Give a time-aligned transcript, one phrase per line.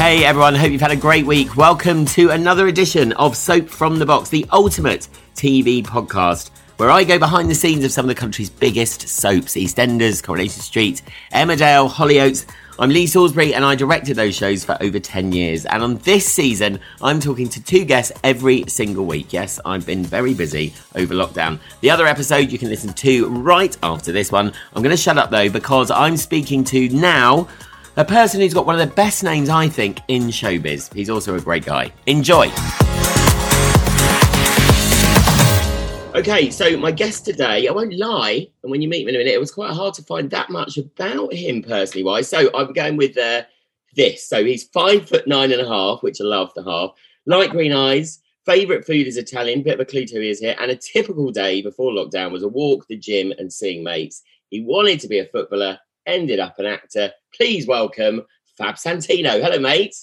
[0.00, 1.58] Hey everyone, hope you've had a great week.
[1.58, 7.04] Welcome to another edition of Soap from the Box, the ultimate TV podcast, where I
[7.04, 11.02] go behind the scenes of some of the country's biggest soaps EastEnders, Coronation Street,
[11.34, 12.46] Emmerdale, Hollyoaks.
[12.78, 15.66] I'm Lee Salisbury and I directed those shows for over 10 years.
[15.66, 19.34] And on this season, I'm talking to two guests every single week.
[19.34, 21.60] Yes, I've been very busy over lockdown.
[21.82, 24.54] The other episode you can listen to right after this one.
[24.72, 27.48] I'm going to shut up though because I'm speaking to now
[28.00, 30.92] a person who's got one of the best names, I think, in showbiz.
[30.94, 31.92] He's also a great guy.
[32.06, 32.46] Enjoy.
[36.14, 39.18] Okay, so my guest today, I won't lie, and when you meet him in a
[39.18, 42.26] minute, it was quite hard to find that much about him personally wise.
[42.26, 43.42] So I'm going with uh,
[43.94, 44.26] this.
[44.26, 46.92] So he's five foot nine and a half, which I love the half,
[47.26, 50.40] light green eyes, favourite food is Italian, bit of a clue to who he is
[50.40, 54.22] here, and a typical day before lockdown was a walk, the gym, and seeing mates.
[54.48, 57.12] He wanted to be a footballer, ended up an actor.
[57.34, 58.22] Please welcome
[58.56, 59.42] Fab Santino.
[59.42, 59.96] Hello, mate.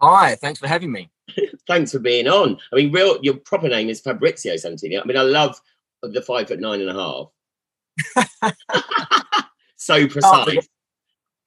[0.00, 1.10] Hi, thanks for having me.
[1.68, 2.58] thanks for being on.
[2.72, 5.00] I mean, real your proper name is Fabrizio Santino.
[5.00, 5.60] I mean, I love
[6.02, 8.52] the five foot nine and a half.
[9.76, 10.68] so precise.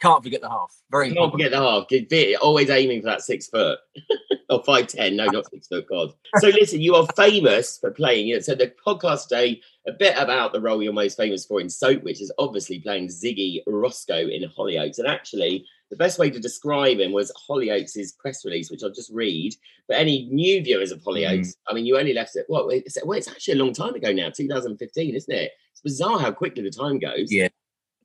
[0.06, 0.74] Can't forget, the half.
[0.92, 2.42] Very can't forget the half.
[2.42, 3.80] Always aiming for that six foot
[4.50, 5.16] or five ten.
[5.16, 5.88] No, not six foot.
[5.90, 6.14] God.
[6.40, 8.28] So listen, you are famous for playing.
[8.28, 11.62] You know, so the podcast today a bit about the role you're most famous for
[11.62, 14.98] in Soap, which is obviously playing Ziggy Roscoe in Hollyoaks.
[14.98, 19.12] And actually, the best way to describe him was Hollyoaks' press release, which I'll just
[19.14, 19.54] read.
[19.88, 21.56] But any new viewers of Hollyoaks, mm.
[21.68, 24.12] I mean, you only left it, what, it's, well, it's actually a long time ago
[24.12, 25.52] now, 2015, isn't it?
[25.72, 27.32] It's bizarre how quickly the time goes.
[27.32, 27.50] Yeah.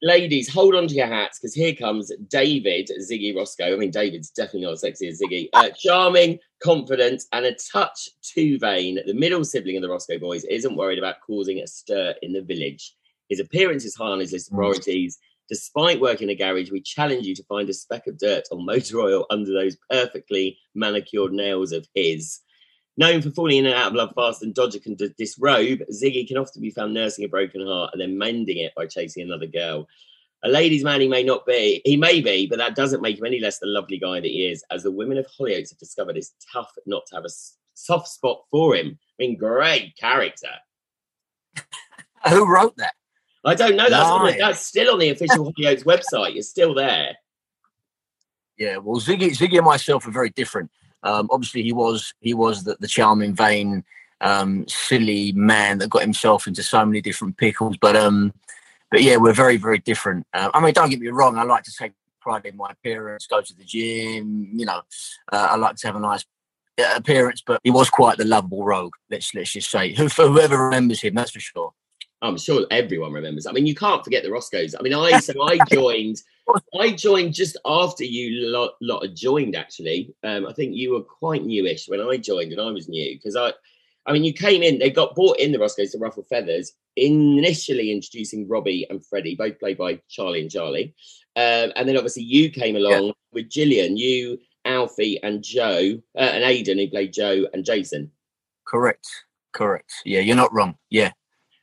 [0.03, 3.75] Ladies, hold on to your hats because here comes David Ziggy Roscoe.
[3.75, 5.51] I mean, David's definitely not as sexy as Ziggy.
[5.53, 8.99] Uh, charming, confident, and a touch too vain.
[9.05, 12.41] The middle sibling of the Roscoe boys isn't worried about causing a stir in the
[12.41, 12.95] village.
[13.29, 14.61] His appearance is high on his list of mm.
[14.61, 15.19] priorities.
[15.51, 18.63] Despite working in a garage, we challenge you to find a speck of dirt or
[18.63, 22.41] motor oil under those perfectly manicured nails of his.
[23.01, 26.37] Known for falling in and out of love fast and Dodger can disrobe, Ziggy can
[26.37, 29.89] often be found nursing a broken heart and then mending it by chasing another girl.
[30.45, 33.25] A ladies' man he may not be, he may be, but that doesn't make him
[33.25, 36.19] any less the lovely guy that he is, as the women of Hollyoaks have discovered
[36.19, 37.31] it's tough not to have a
[37.73, 38.99] soft spot for him.
[39.19, 40.53] I mean, great character.
[42.29, 42.93] Who wrote that?
[43.47, 43.89] I don't know.
[43.89, 46.37] That's, the, that's still on the official Hollyoaks website.
[46.37, 47.17] It's still there.
[48.59, 50.71] Yeah, well, Ziggy, Ziggy and myself are very different.
[51.03, 53.85] Um, obviously, he was he was the, the charming, vain,
[54.21, 57.77] um, silly man that got himself into so many different pickles.
[57.77, 58.33] But um,
[58.91, 60.27] but yeah, we're very very different.
[60.35, 61.39] Uh, I mean, don't get me wrong.
[61.39, 64.51] I like to take pride in my appearance, go to the gym.
[64.55, 64.83] You know,
[65.33, 66.25] uh, I like to have a nice
[66.79, 67.43] uh, appearance.
[67.45, 68.95] But he was quite the lovable rogue.
[69.11, 71.73] Let's let's just say, Who, whoever remembers him, that's for sure.
[72.23, 73.47] I'm sure everyone remembers.
[73.47, 74.75] I mean, you can't forget the Roscoes.
[74.79, 76.23] I mean, I so I joined.
[76.81, 79.57] I joined just after you lot, lot joined.
[79.57, 83.17] Actually, um, I think you were quite newish when I joined, and I was new
[83.17, 83.53] because I.
[84.07, 84.79] I mean, you came in.
[84.79, 86.73] They got bought in the Roscoes to ruffle feathers.
[86.97, 90.95] Initially introducing Robbie and Freddie, both played by Charlie and Charlie,
[91.37, 93.13] um, and then obviously you came along yeah.
[93.33, 98.11] with Gillian, you, Alfie, and Joe, uh, and Ayden, who played Joe and Jason.
[98.67, 99.07] Correct.
[99.53, 99.93] Correct.
[100.05, 100.77] Yeah, you're not wrong.
[100.91, 101.13] Yeah.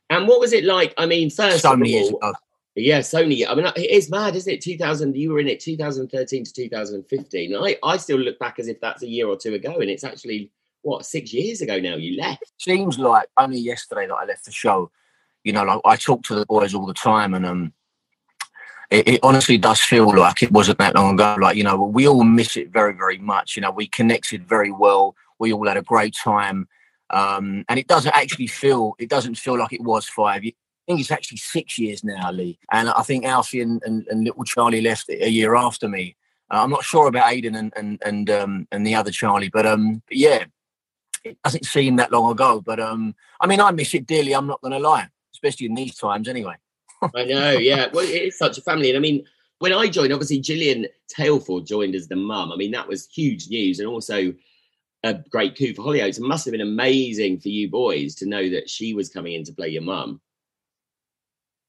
[0.10, 0.94] And what was it like?
[0.98, 2.34] I mean, first so many years ago.
[2.78, 3.44] Yeah, Sony.
[3.48, 4.62] I mean, it's mad, isn't it?
[4.62, 7.56] 2000, you were in it 2013 to 2015.
[7.56, 10.04] I, I still look back as if that's a year or two ago, and it's
[10.04, 10.52] actually
[10.84, 11.96] what six years ago now.
[11.96, 12.54] You left.
[12.60, 14.92] Seems like only yesterday that I left the show.
[15.44, 17.74] You know, like I talk to the boys all the time, and um,
[18.92, 21.36] it, it, honestly does feel like it wasn't that long ago.
[21.40, 23.56] Like you know, we all miss it very, very much.
[23.56, 25.16] You know, we connected very well.
[25.40, 26.68] We all had a great time.
[27.10, 30.44] Um, and it doesn't actually feel it doesn't feel like it was five.
[30.88, 32.58] Think it's actually six years now, Lee.
[32.72, 36.16] And I think Alfie and, and, and little Charlie left a year after me.
[36.50, 39.66] Uh, I'm not sure about Ayden and and and um, and the other Charlie, but
[39.66, 40.46] um, yeah,
[41.26, 42.62] it doesn't seem that long ago.
[42.62, 44.34] But um, I mean, I miss it dearly.
[44.34, 46.56] I'm not going to lie, especially in these times, anyway.
[47.14, 47.88] I know, yeah.
[47.92, 49.26] Well, it is such a family, and I mean,
[49.60, 52.52] when I joined, obviously Gillian Taylforth joined as the mum.
[52.52, 54.34] I mean, that was huge news, and also
[55.04, 56.18] a great coup for Hollyoaks.
[56.18, 59.44] It must have been amazing for you boys to know that she was coming in
[59.44, 60.22] to play your mum.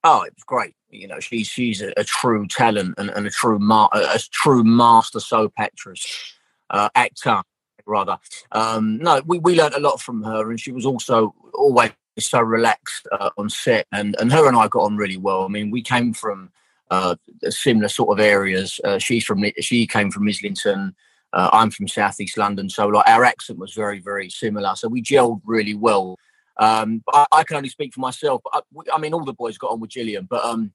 [0.04, 0.74] Oh, it was great.
[0.90, 4.64] You know, she's she's a, a true talent and, and a true ma- a, true
[4.64, 6.34] master soap actress,
[6.70, 7.42] uh, actor
[7.86, 8.18] rather.
[8.52, 12.40] Um, no, we, we learned a lot from her, and she was also always so
[12.40, 15.44] relaxed uh, on set, and and her and I got on really well.
[15.44, 16.50] I mean, we came from
[16.90, 17.16] uh,
[17.48, 18.80] similar sort of areas.
[18.84, 20.94] Uh, she's from she came from Islington.
[21.32, 24.74] Uh, I'm from Southeast London, so like our accent was very very similar.
[24.76, 26.16] So we gelled really well.
[26.58, 28.42] Um, I, I, can only speak for myself.
[28.52, 28.60] I,
[28.92, 30.72] I, mean, all the boys got on with Gillian, but um,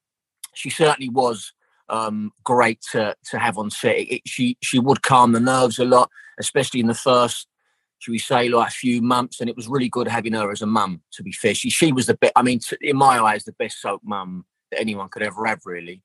[0.53, 1.51] she certainly was
[1.89, 3.97] um, great to to have on set.
[3.97, 6.09] It, she she would calm the nerves a lot,
[6.39, 7.47] especially in the first,
[7.99, 9.41] should we say, like a few months.
[9.41, 11.01] And it was really good having her as a mum.
[11.13, 12.33] To be fair, she she was the best.
[12.35, 15.61] I mean, t- in my eyes, the best soap mum that anyone could ever have.
[15.65, 16.01] Really.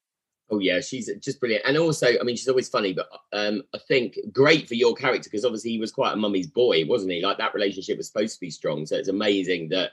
[0.51, 2.95] Oh yeah, she's just brilliant, and also, I mean, she's always funny.
[2.95, 6.47] But um, I think great for your character because obviously he was quite a mummy's
[6.47, 7.21] boy, wasn't he?
[7.21, 9.93] Like that relationship was supposed to be strong, so it's amazing that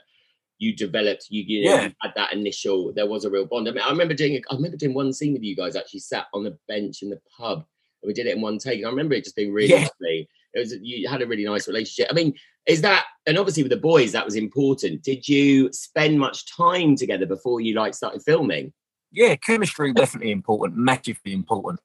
[0.58, 1.26] you developed.
[1.28, 1.88] You, you, know, yeah.
[2.00, 2.92] had that initial.
[2.94, 3.68] There was a real bond.
[3.68, 4.40] I mean, I remember doing.
[4.50, 5.76] I remember doing one scene with you guys.
[5.76, 7.58] Actually, sat on the bench in the pub,
[8.02, 8.78] and we did it in one take.
[8.78, 9.88] And I remember it just being really yeah.
[10.00, 10.28] lovely.
[10.54, 12.08] It was you had a really nice relationship.
[12.10, 12.32] I mean,
[12.66, 15.02] is that and obviously with the boys that was important.
[15.02, 18.72] Did you spend much time together before you like started filming?
[19.16, 21.80] Yeah, chemistry definitely important, massively important.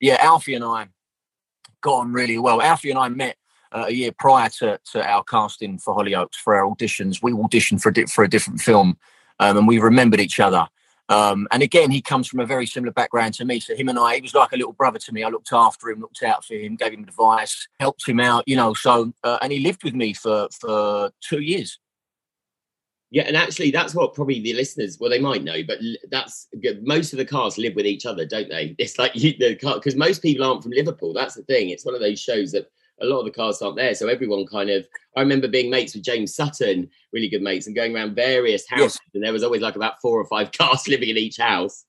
[0.00, 0.88] Yeah, Alfie and I
[1.80, 2.60] got on really well.
[2.60, 3.36] Alfie and I met
[3.72, 7.22] uh, a year prior to, to our casting for Hollyoaks for our auditions.
[7.22, 8.98] We auditioned for a, di- for a different film,
[9.40, 10.68] um, and we remembered each other.
[11.08, 13.60] Um, and again, he comes from a very similar background to me.
[13.60, 15.24] So him and I, he was like a little brother to me.
[15.24, 18.56] I looked after him, looked out for him, gave him advice, helped him out, you
[18.56, 18.74] know.
[18.74, 21.78] So uh, and he lived with me for for two years.
[23.10, 25.78] Yeah, and actually, that's what probably the listeners, well, they might know, but
[26.10, 26.48] that's
[26.82, 28.74] most of the cars live with each other, don't they?
[28.78, 31.14] It's like you, the car because most people aren't from Liverpool.
[31.14, 31.70] That's the thing.
[31.70, 32.70] It's one of those shows that
[33.00, 34.86] a lot of the cars aren't there, so everyone kind of.
[35.16, 38.98] I remember being mates with James Sutton, really good mates, and going around various houses,
[39.02, 39.14] yes.
[39.14, 41.86] and there was always like about four or five cars living in each house.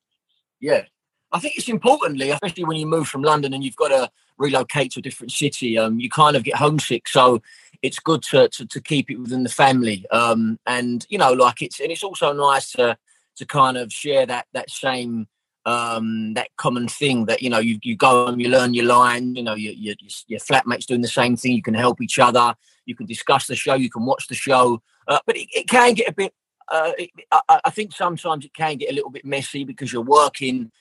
[0.61, 0.83] Yeah,
[1.31, 4.91] I think it's importantly, especially when you move from London and you've got to relocate
[4.93, 7.07] to a different city, um, you kind of get homesick.
[7.07, 7.41] So
[7.81, 10.05] it's good to, to, to keep it within the family.
[10.11, 12.97] Um, and you know, like it's and it's also nice to
[13.37, 15.27] to kind of share that that same
[15.65, 19.35] um, that common thing that you know you you go and you learn your line.
[19.35, 19.95] You know, your your,
[20.27, 21.53] your flatmates doing the same thing.
[21.53, 22.55] You can help each other.
[22.85, 23.75] You can discuss the show.
[23.75, 24.81] You can watch the show.
[25.07, 26.33] Uh, but it, it, can get a bit.
[26.71, 30.01] Uh, it, I, I think sometimes it can get a little bit messy because you're
[30.01, 30.71] working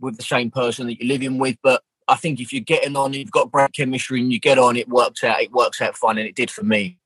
[0.00, 1.56] with the same person that you're living with.
[1.62, 4.76] But I think if you're getting on, you've got great chemistry and you get on,
[4.76, 5.40] it works out.
[5.40, 6.98] It works out fine, and it did for me.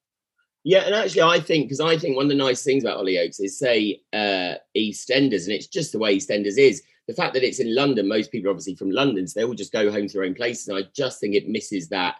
[0.64, 3.38] Yeah, and actually, I think because I think one of the nice things about Hollyoaks
[3.38, 6.82] is say uh, EastEnders, and it's just the way EastEnders is.
[7.06, 9.52] The fact that it's in London, most people are obviously from London, so they all
[9.52, 10.68] just go home to their own places.
[10.68, 12.16] And I just think it misses that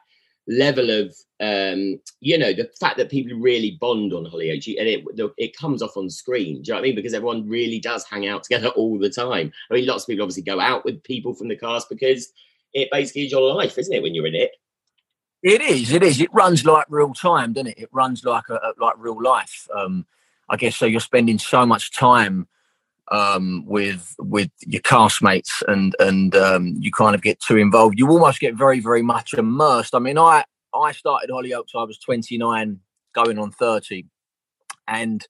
[0.46, 5.04] level of, um, you know, the fact that people really bond on Hollyoaks, and it
[5.38, 6.60] it comes off on screen.
[6.60, 6.96] Do you know what I mean?
[6.96, 9.50] Because everyone really does hang out together all the time.
[9.70, 12.30] I mean, lots of people obviously go out with people from the cast because
[12.74, 14.50] it basically is your life, isn't it, when you're in it?
[15.42, 15.92] It is.
[15.92, 16.20] It is.
[16.20, 17.78] It runs like real time, doesn't it?
[17.78, 19.68] It runs like a, like real life.
[19.74, 20.06] Um,
[20.48, 20.86] I guess so.
[20.86, 22.48] You're spending so much time
[23.10, 27.98] um, with with your castmates, and and um, you kind of get too involved.
[27.98, 29.94] You almost get very very much immersed.
[29.94, 30.44] I mean, I
[30.74, 31.74] I started Hollyoaks.
[31.76, 32.80] I was 29,
[33.14, 34.06] going on 30,
[34.88, 35.26] and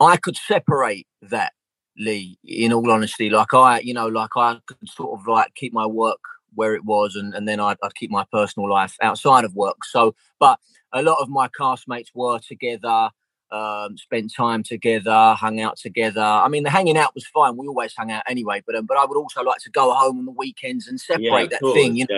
[0.00, 1.52] I could separate that
[1.98, 2.38] Lee.
[2.42, 5.86] In all honesty, like I, you know, like I could sort of like keep my
[5.86, 6.20] work
[6.54, 9.84] where it was, and, and then I'd, I'd keep my personal life outside of work.
[9.84, 10.58] So, but
[10.92, 13.10] a lot of my castmates were together,
[13.50, 16.22] um, spent time together, hung out together.
[16.22, 17.56] I mean, the hanging out was fine.
[17.56, 20.18] We always hung out anyway, but um, but I would also like to go home
[20.18, 21.96] on the weekends and separate yeah, that course, thing.
[21.96, 22.16] You know,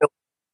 [0.00, 0.06] yeah.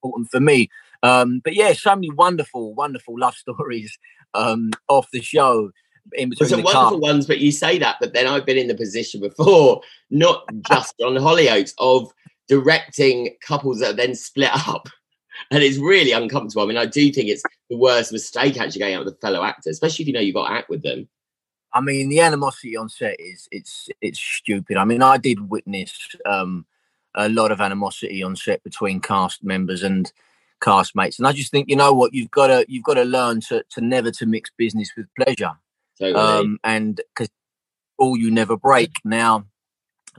[0.03, 0.69] important for me.
[1.03, 3.97] Um, but yeah, so many wonderful, wonderful love stories
[4.35, 5.71] um, off the show.
[6.15, 6.99] In between some wonderful car.
[6.99, 11.01] ones, but you say that, but then I've been in the position before, not just
[11.01, 12.13] on Hollyoaks, of
[12.49, 14.89] directing couples that are then split up.
[15.51, 16.63] And it's really uncomfortable.
[16.63, 19.43] I mean, I do think it's the worst mistake actually going out with a fellow
[19.43, 21.09] actor, especially if you know you've got to act with them.
[21.75, 24.77] I mean, the animosity on set is it's it's stupid.
[24.77, 25.97] I mean, I did witness
[26.27, 26.67] um,
[27.15, 30.13] a lot of animosity on set between cast members and
[30.63, 33.05] cast mates, and I just think you know what you've got to you've got to
[33.05, 35.53] learn to to never to mix business with pleasure,
[35.99, 36.15] totally.
[36.15, 37.31] um, and because
[37.99, 38.93] all you never break.
[39.05, 39.47] Now,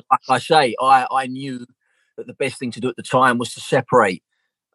[0.09, 1.67] like I say, I I knew
[2.17, 4.23] that the best thing to do at the time was to separate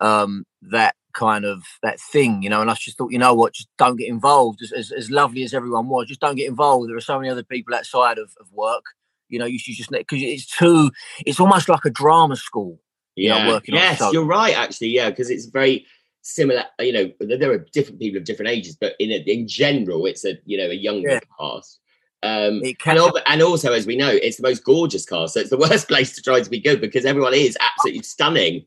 [0.01, 2.61] um, that kind of that thing, you know.
[2.61, 4.63] And I just thought, you know what, just don't get involved.
[4.63, 6.89] As, as, as lovely as everyone was, just don't get involved.
[6.89, 8.85] There are so many other people outside of, of work.
[9.29, 10.91] You know, you should just because it's too.
[11.27, 12.81] It's almost like a drama school.
[13.17, 13.47] Yeah.
[13.65, 14.57] You know, yes, you're right.
[14.57, 15.87] Actually, yeah, because it's very.
[16.23, 16.65] similar.
[16.79, 20.25] You know, there are different people of different ages, but in a, in general, it's
[20.25, 21.21] a you know a younger yeah.
[21.39, 21.81] cast.
[22.23, 25.57] Um, and, and, also, as we know, it's the most gorgeous car, So it's the
[25.71, 28.67] worst place to try to be good because everyone is absolutely stunning.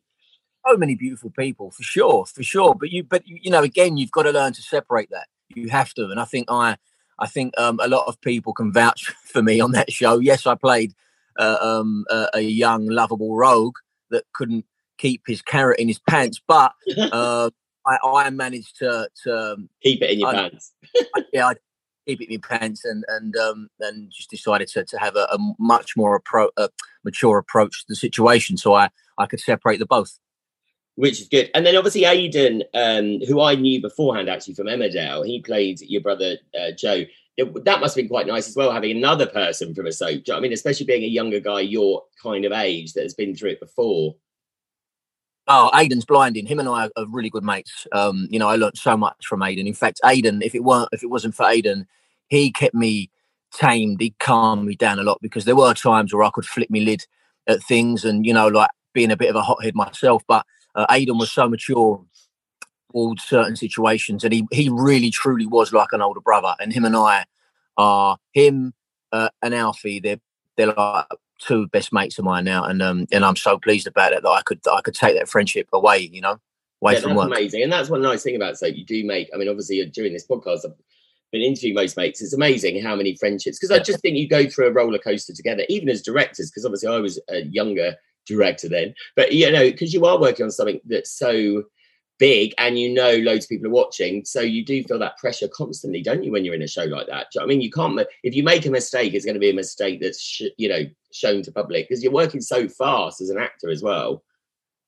[0.67, 2.75] So many beautiful people, for sure, for sure.
[2.75, 5.27] But you, but you know, again, you've got to learn to separate that.
[5.53, 6.77] You have to, and I think I,
[7.19, 10.19] I think um, a lot of people can vouch for me on that show.
[10.19, 10.93] Yes, I played
[11.37, 13.75] uh, um, uh, a young, lovable rogue
[14.11, 14.65] that couldn't
[14.97, 17.49] keep his carrot in his pants, but uh,
[17.87, 20.73] I, I, managed to, to um, keep it in your I, pants.
[21.15, 21.55] I, yeah, I
[22.05, 25.27] keep it in my pants, and and um, and just decided to, to have a,
[25.31, 26.69] a much more appro- a
[27.03, 30.19] mature approach to the situation, so I I could separate the both.
[30.95, 35.25] Which is good, and then obviously Ayden, um, who I knew beforehand actually from Emmerdale,
[35.25, 37.05] he played your brother uh, Joe.
[37.37, 40.23] It, that must have been quite nice as well, having another person from a soap.
[40.31, 43.51] I mean, especially being a younger guy your kind of age that has been through
[43.51, 44.15] it before.
[45.53, 46.45] Oh, Ayden's blinding.
[46.45, 47.85] Him and I are really good mates.
[47.91, 49.67] Um, you know, I learned so much from Ayden.
[49.67, 51.87] In fact, Ayden, if it weren't, if it wasn't for Ayden,
[52.29, 53.09] he kept me
[53.53, 53.99] tamed.
[53.99, 56.79] He calmed me down a lot because there were times where I could flip me
[56.79, 57.05] lid
[57.49, 60.23] at things, and you know, like being a bit of a hothead myself.
[60.25, 62.01] But uh, Ayden was so mature
[62.93, 66.55] towards certain situations, and he he really truly was like an older brother.
[66.61, 67.25] And him and I
[67.75, 68.73] are him
[69.11, 69.99] uh, and Alfie.
[69.99, 70.21] They're
[70.55, 71.07] they're like
[71.41, 74.29] two best mates of mine now, and um, and I'm so pleased about it that
[74.29, 76.39] I could I could take that friendship away, you know,
[76.81, 77.27] away yeah, from work.
[77.27, 79.29] Amazing, and that's one nice thing about so you do make.
[79.33, 80.73] I mean, obviously, during this podcast, I've
[81.31, 82.21] been interviewing most mates.
[82.21, 85.33] It's amazing how many friendships because I just think you go through a roller coaster
[85.33, 86.49] together, even as directors.
[86.49, 87.95] Because obviously, I was a younger
[88.25, 91.63] director then, but you know, because you are working on something that's so
[92.21, 94.23] big and you know loads of people are watching.
[94.23, 97.07] So you do feel that pressure constantly don't you when you're in a show like
[97.07, 97.27] that?
[97.41, 97.61] I mean?
[97.61, 100.53] You can't if you make a mistake it's going to be a mistake that's sh-
[100.55, 104.23] you know shown to public because you're working so fast as an actor as well.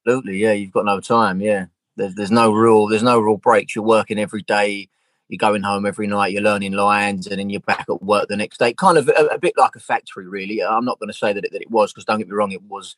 [0.05, 1.65] Absolutely yeah you've got no time yeah.
[1.95, 3.75] There's, there's no rule there's no rule breaks.
[3.75, 4.87] You're working every day
[5.27, 8.37] you're going home every night you're learning lines and then you're back at work the
[8.37, 8.73] next day.
[8.73, 10.61] Kind of a, a bit like a factory really.
[10.61, 12.51] I'm not going to say that it, that it was because don't get me wrong
[12.51, 12.95] it was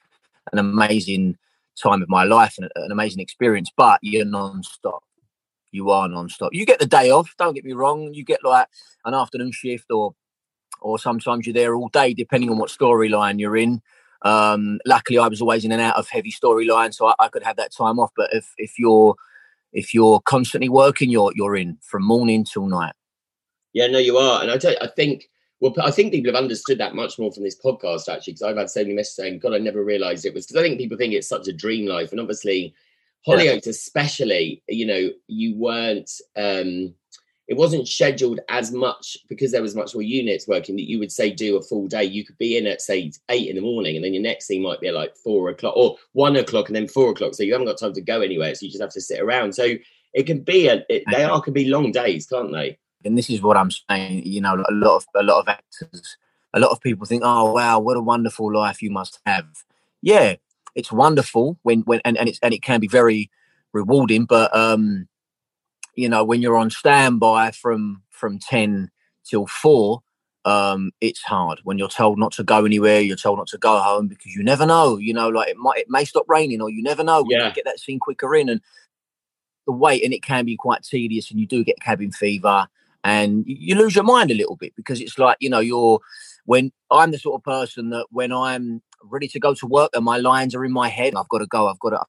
[0.52, 1.38] an amazing
[1.82, 5.04] time of my life and an amazing experience, but you're non-stop.
[5.72, 6.54] You are non-stop.
[6.54, 8.14] You get the day off, don't get me wrong.
[8.14, 8.68] You get like
[9.04, 10.16] an afternoon shift or
[10.82, 13.82] or sometimes you're there all day, depending on what storyline you're in.
[14.22, 17.44] Um, luckily, I was always in and out of heavy storyline, so I, I, could
[17.44, 18.12] have that time off.
[18.16, 19.16] But if if you're
[19.74, 22.94] if you're constantly working, you're you're in from morning till night.
[23.74, 25.30] Yeah, no, you are, and I you, I think
[25.62, 28.58] well, I think people have understood that much more from this podcast actually, because I've
[28.58, 30.98] had so many messages saying, "God, I never realised it was." Because I think people
[30.98, 32.74] think it's such a dream life, and obviously,
[33.28, 33.72] Hollyoaks, yeah.
[33.72, 36.12] especially, you know, you weren't.
[36.36, 36.94] um
[37.48, 41.12] it wasn't scheduled as much because there was much more units working that you would
[41.12, 42.04] say do a full day.
[42.04, 44.64] You could be in at say eight in the morning, and then your next scene
[44.64, 47.36] might be at like four o'clock or one o'clock, and then four o'clock.
[47.36, 49.54] So you haven't got time to go anywhere, so you just have to sit around.
[49.54, 49.76] So
[50.14, 52.80] it can be a, it, they are can be long days, can't they?
[53.06, 54.26] And this is what I'm saying.
[54.26, 56.18] You know, a lot of a lot of actors,
[56.54, 59.46] a lot of people think, "Oh, wow, what a wonderful life you must have."
[60.02, 60.36] Yeah,
[60.74, 63.30] it's wonderful when when and, and it's and it can be very
[63.74, 65.08] rewarding, but um,
[65.96, 68.90] you know, when you're on standby from from ten
[69.24, 70.02] till four,
[70.44, 73.00] um, it's hard when you're told not to go anywhere.
[73.00, 74.98] You're told not to go home because you never know.
[74.98, 77.24] You know, like it might it may stop raining, or you never know.
[77.30, 77.52] Yeah.
[77.52, 78.62] get that scene quicker in, and
[79.68, 82.68] the wait, and it can be quite tedious, and you do get cabin fever
[83.06, 86.00] and you lose your mind a little bit because it's like you know you're
[86.46, 90.04] when i'm the sort of person that when i'm ready to go to work and
[90.04, 92.04] my lines are in my head i've got to go i've got to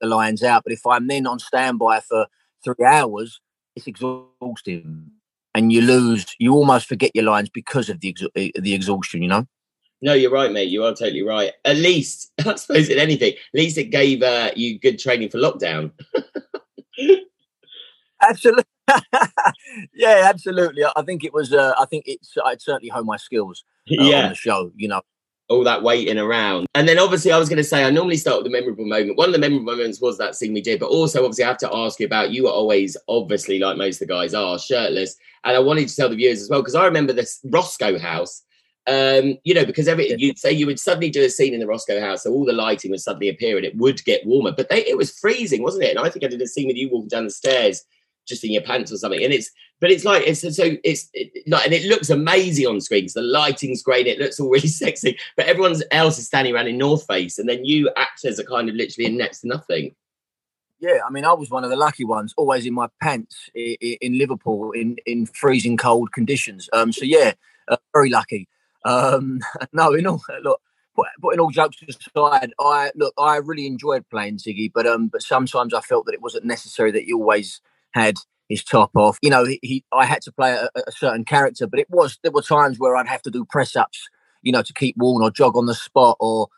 [0.00, 2.26] the lines out but if i'm then on standby for
[2.64, 3.40] three hours
[3.74, 5.10] it's exhausting
[5.54, 9.28] and you lose you almost forget your lines because of the eh, the exhaustion you
[9.28, 9.46] know
[10.02, 10.68] no, you're right, mate.
[10.68, 11.52] You are totally right.
[11.64, 15.38] At least, I suppose, in anything, at least it gave uh, you good training for
[15.38, 15.90] lockdown.
[18.20, 18.64] Absolutely.
[19.94, 20.84] yeah, absolutely.
[20.84, 21.52] I think it was.
[21.52, 22.34] Uh, I think it's.
[22.44, 23.64] I'd certainly honed my skills.
[23.88, 24.22] Uh, yeah.
[24.24, 24.72] on the show.
[24.74, 25.00] You know,
[25.48, 26.66] all that waiting around.
[26.74, 29.16] And then obviously I was going to say, I normally start with the memorable moment.
[29.16, 31.58] One of the memorable moments was that scene we did, but also obviously I have
[31.58, 35.16] to ask you about, you are always obviously like most of the guys are shirtless.
[35.44, 38.42] And I wanted to tell the viewers as well, because I remember this Roscoe house,
[38.88, 41.66] um, you know, because every, you'd say you would suddenly do a scene in the
[41.66, 42.24] Roscoe house.
[42.24, 44.96] So all the lighting would suddenly appear and it would get warmer, but they, it
[44.96, 45.96] was freezing, wasn't it?
[45.96, 47.84] And I think I did a scene with you walking down the stairs
[48.26, 49.22] just in your pants or something.
[49.22, 52.80] And it's, but it's like it's so it's it, like, and it looks amazing on
[52.80, 53.06] screen.
[53.14, 55.18] the lighting's great, it looks all really sexy.
[55.36, 58.68] But everyone else is standing around in North Face, and then you actors are kind
[58.68, 59.94] of literally in next to nothing.
[60.78, 63.76] Yeah, I mean, I was one of the lucky ones, always in my pants in,
[63.80, 66.68] in Liverpool in in freezing cold conditions.
[66.72, 67.32] Um, so yeah,
[67.68, 68.48] uh, very lucky.
[68.84, 69.40] Um,
[69.72, 70.60] no, in all look,
[71.20, 75.74] putting all jokes aside, I look, I really enjoyed playing Ziggy, but um, but sometimes
[75.74, 77.60] I felt that it wasn't necessary that you always
[77.96, 79.18] had his top off.
[79.22, 82.18] You know, he, he I had to play a, a, certain character, but it was
[82.22, 84.08] there were times where I'd have to do press ups,
[84.42, 86.48] you know, to keep warm or jog on the spot or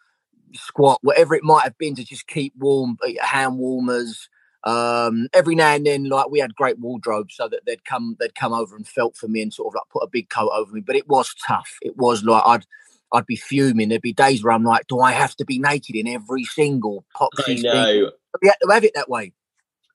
[0.54, 4.28] squat, whatever it might have been to just keep warm, uh, hand warmers.
[4.64, 8.34] Um, every now and then, like we had great wardrobes, so that they'd come, they'd
[8.34, 10.72] come over and felt for me and sort of like put a big coat over
[10.72, 10.80] me.
[10.80, 11.76] But it was tough.
[11.80, 12.66] It was like I'd
[13.12, 13.88] I'd be fuming.
[13.88, 17.06] There'd be days where I'm like, do I have to be naked in every single
[17.16, 17.60] poxy?
[17.60, 18.10] I know.
[18.42, 19.32] We had to have it that way.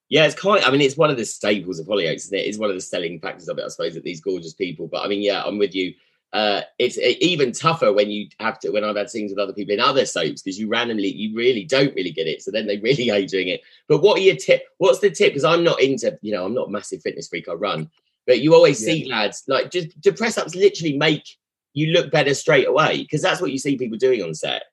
[0.10, 0.68] Yeah, it's quite.
[0.68, 2.46] I mean, it's one of the staples of Hollyoaks, isn't it?
[2.46, 4.88] It's one of the selling factors of it, I suppose, that these gorgeous people.
[4.88, 5.94] But I mean, yeah, I'm with you.
[6.34, 8.72] Uh, it's even tougher when you have to.
[8.72, 11.64] When I've had scenes with other people in other soaps, because you randomly, you really
[11.64, 12.42] don't really get it.
[12.42, 13.62] So then they really hate doing it.
[13.88, 14.64] But what are your tip?
[14.78, 15.30] What's the tip?
[15.30, 17.48] Because I'm not into, you know, I'm not a massive fitness freak.
[17.48, 17.90] I run,
[18.26, 18.94] but you always yeah.
[18.94, 21.38] see lads like just to press ups literally make
[21.74, 24.64] you look better straight away because that's what you see people doing on set.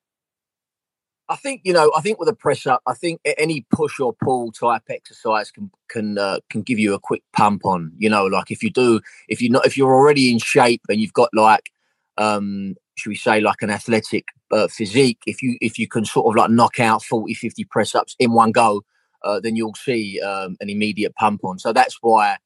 [1.30, 1.92] I think you know.
[1.96, 5.70] I think with a press up, I think any push or pull type exercise can
[5.88, 7.92] can uh, can give you a quick pump on.
[7.98, 11.00] You know, like if you do, if you're not, if you're already in shape and
[11.00, 11.70] you've got like,
[12.18, 16.26] um, should we say, like an athletic uh, physique, if you if you can sort
[16.26, 18.82] of like knock out 40, 50 press ups in one go,
[19.22, 21.60] uh, then you'll see um, an immediate pump on.
[21.60, 22.38] So that's why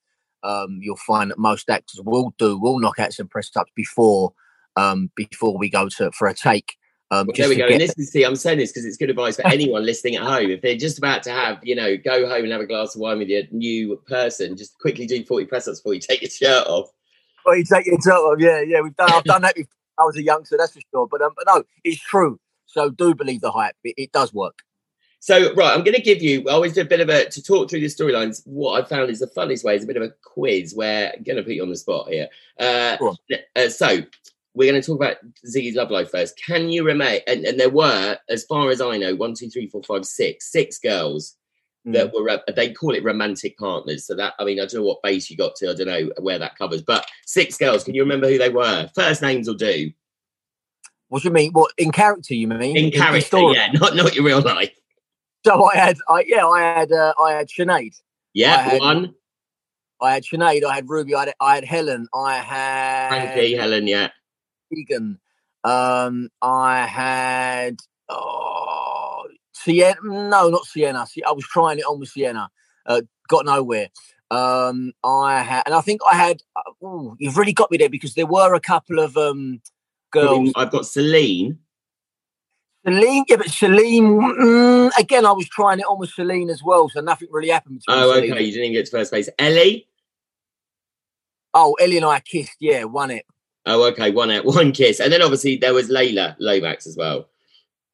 [0.43, 4.35] um, you'll find that most actors will do will knock out some press ups before
[4.77, 6.77] um, before we go to for a take.
[7.15, 7.67] Um, well, there we go.
[7.67, 10.23] And this is see, I'm saying this because it's good advice for anyone listening at
[10.23, 10.51] home.
[10.51, 13.01] If they're just about to have, you know, go home and have a glass of
[13.01, 16.31] wine with your new person, just quickly do 40 press ups before you take your
[16.31, 16.91] shirt off.
[17.47, 18.81] Well, you take your shirt off, yeah, yeah.
[18.81, 19.13] We've done.
[19.13, 19.71] I've done that before.
[19.99, 21.07] I was a youngster, that's for sure.
[21.09, 22.41] But um, but no, it's true.
[22.67, 23.77] So do believe the hype.
[23.85, 24.63] It, it does work.
[25.21, 26.47] So right, I'm going to give you.
[26.49, 28.43] I always do a bit of a to talk through the storylines.
[28.45, 31.23] What I found is the funniest way is a bit of a quiz where I'm
[31.23, 32.29] going to put you on the spot here.
[32.61, 32.99] Uh,
[33.57, 34.01] uh, so
[34.55, 36.41] we're going to talk about Ziggy's love life first.
[36.45, 37.21] Can you remember?
[37.27, 40.51] And, and, there were, as far as I know, one, two, three, four, five, six,
[40.51, 41.37] six girls
[41.87, 41.93] mm.
[41.93, 42.41] that were.
[42.55, 44.07] They call it romantic partners.
[44.07, 45.71] So that I mean, I don't know what base you got to.
[45.71, 47.85] I don't know where that covers, but six girls.
[47.85, 48.89] Can you remember who they were?
[48.95, 49.91] First names will do.
[51.09, 51.53] What do you mean?
[51.53, 52.35] What in character?
[52.35, 53.37] You mean in, in character?
[53.39, 54.75] In yeah, not not your real life.
[55.47, 57.95] So I had, I yeah, I had, uh, I had Sinead.
[58.33, 59.15] Yeah, I had, one.
[60.01, 60.65] I had Sinead.
[60.65, 61.15] I had Ruby.
[61.15, 62.09] I had, I had Helen.
[62.15, 63.87] I had Frankie, Helen.
[63.87, 64.09] Yeah.
[64.75, 65.19] Tegan.
[65.63, 69.97] Um, I had oh, Sienna.
[70.03, 71.07] No, not Sienna.
[71.27, 72.51] I was trying it on with Sienna.
[72.87, 73.89] Uh, got nowhere.
[74.31, 76.43] Um, I had, and I think I had.
[76.57, 79.61] Uh, ooh, you've really got me there because there were a couple of um
[80.11, 80.53] girls.
[80.57, 81.59] I've got Celine.
[82.85, 85.25] Celine, yeah, but Celine mm, again.
[85.25, 87.83] I was trying it on with Celine as well, so nothing really happened.
[87.89, 88.29] Oh, okay.
[88.29, 88.47] Celine.
[88.47, 89.29] You didn't get to first base.
[89.39, 89.89] Ellie.
[91.55, 92.57] Oh, Ellie and I kissed.
[92.61, 93.25] Yeah, won it.
[93.67, 97.29] Oh, okay, one out, one kiss, and then obviously there was Layla Lomax as well.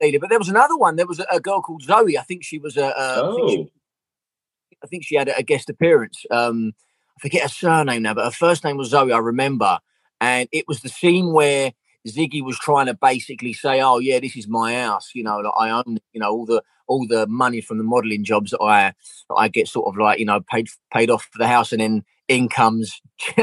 [0.02, 0.96] Layla, but there was another one.
[0.96, 2.18] There was a, a girl called Zoe.
[2.18, 2.86] I think she was a.
[2.86, 3.32] a oh.
[3.32, 3.70] I, think she,
[4.82, 6.24] I think she had a, guest appearance.
[6.30, 6.72] Um,
[7.18, 9.12] I forget her surname now, but her first name was Zoe.
[9.12, 9.78] I remember,
[10.20, 11.72] and it was the scene where
[12.08, 15.10] Ziggy was trying to basically say, "Oh yeah, this is my house.
[15.14, 18.24] You know, like I own, you know, all the all the money from the modelling
[18.24, 18.92] jobs that I
[19.28, 21.80] that I get sort of like you know paid paid off for the house, and
[21.80, 23.00] then in comes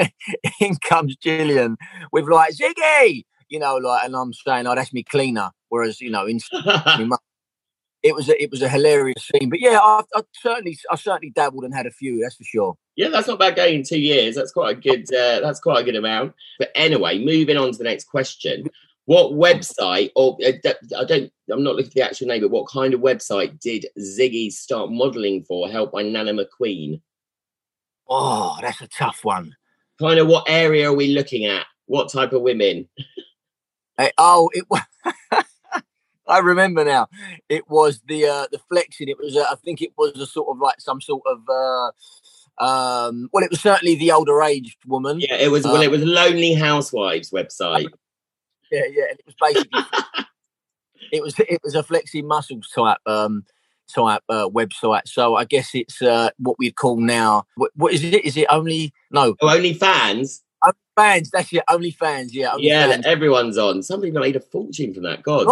[0.61, 1.77] in comes Gillian
[2.11, 5.51] with like Ziggy, you know, like, and I'm saying, oh, that's me cleaner.
[5.69, 6.39] Whereas, you know, in
[8.03, 9.49] it was a, it was a hilarious scene.
[9.49, 12.21] But yeah, I, I, certainly I certainly dabbled and had a few.
[12.21, 12.75] That's for sure.
[12.95, 14.35] Yeah, that's not bad going in two years.
[14.35, 15.13] That's quite a good.
[15.13, 16.33] Uh, that's quite a good amount.
[16.57, 18.69] But anyway, moving on to the next question.
[19.03, 20.51] What website, or uh,
[20.97, 23.85] I don't, I'm not looking at the actual name, but what kind of website did
[23.97, 25.69] Ziggy start modelling for?
[25.69, 27.01] Helped by Nana McQueen.
[28.09, 29.55] Oh, that's a tough one.
[29.99, 31.65] Kind of what area are we looking at?
[31.85, 32.87] What type of women?
[33.97, 34.81] Hey, oh, it was.
[36.27, 37.07] I remember now.
[37.49, 39.09] It was the uh, the flexing.
[39.09, 39.35] It was.
[39.35, 41.39] Uh, I think it was a sort of like some sort of.
[41.49, 41.91] Uh,
[42.63, 45.19] um, well, it was certainly the older aged woman.
[45.19, 45.63] Yeah, it was.
[45.63, 47.87] well, it um, was Lonely Housewives website.
[48.71, 49.05] Yeah, yeah.
[49.09, 49.81] it was basically.
[51.11, 51.35] it was.
[51.39, 52.97] It was a flexing muscles type.
[53.05, 53.45] Um,
[53.93, 55.07] type uh, website.
[55.07, 57.45] So I guess it's uh, what we'd call now.
[57.55, 58.25] What, what is it?
[58.25, 59.35] Is it only no?
[59.41, 60.43] Oh, only fans.
[60.63, 61.29] Only fans.
[61.31, 61.63] That's it.
[61.69, 62.33] Only fans.
[62.33, 62.53] Yeah.
[62.53, 62.87] Only yeah.
[62.87, 63.05] Fans.
[63.05, 63.83] Everyone's on.
[63.83, 65.23] Some people made a fortune from that.
[65.23, 65.47] God.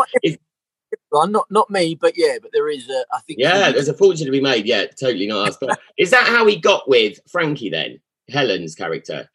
[1.12, 2.90] Not, not not me, but yeah, but there is.
[2.90, 3.40] A, I think.
[3.40, 4.66] Yeah, there's a fortune to be made.
[4.66, 5.58] Yeah, totally not us.
[5.60, 8.00] But is that how he got with Frankie then?
[8.30, 9.30] Helen's character.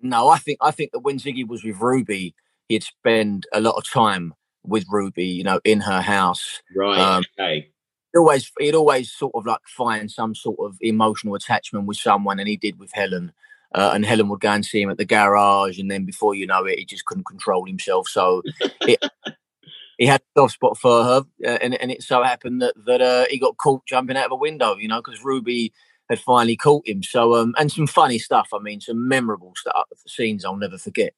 [0.00, 2.34] No, I think I think that when Ziggy was with Ruby,
[2.68, 6.62] he'd spend a lot of time with Ruby, you know, in her house.
[6.74, 6.98] Right.
[6.98, 7.70] Um, okay
[8.16, 12.48] always he'd always sort of like find some sort of emotional attachment with someone, and
[12.48, 13.32] he did with Helen.
[13.74, 16.46] Uh, and Helen would go and see him at the garage, and then before you
[16.46, 18.06] know it, he just couldn't control himself.
[18.06, 18.42] So,
[18.82, 19.04] it,
[19.98, 23.00] he had a soft spot for her, uh, and, and it so happened that that
[23.00, 25.72] uh, he got caught jumping out of a window, you know, because Ruby
[26.08, 27.02] had finally caught him.
[27.02, 28.50] So, um, and some funny stuff.
[28.52, 31.14] I mean, some memorable stuff, scenes I'll never forget.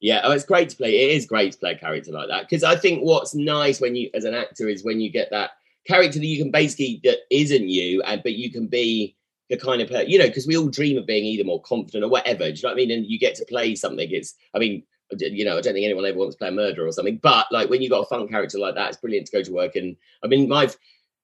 [0.00, 0.96] Yeah, oh, it's great to play.
[0.96, 3.94] It is great to play a character like that because I think what's nice when
[3.94, 5.52] you, as an actor, is when you get that
[5.86, 9.16] character that you can basically that isn't you, and but you can be
[9.50, 12.08] the kind of you know because we all dream of being either more confident or
[12.08, 12.44] whatever.
[12.44, 12.90] Do you know what I mean?
[12.90, 14.08] And you get to play something.
[14.10, 14.82] It's, I mean,
[15.18, 17.46] you know, I don't think anyone ever wants to play a murderer or something, but
[17.52, 19.76] like when you got a fun character like that, it's brilliant to go to work.
[19.76, 20.70] And I mean, my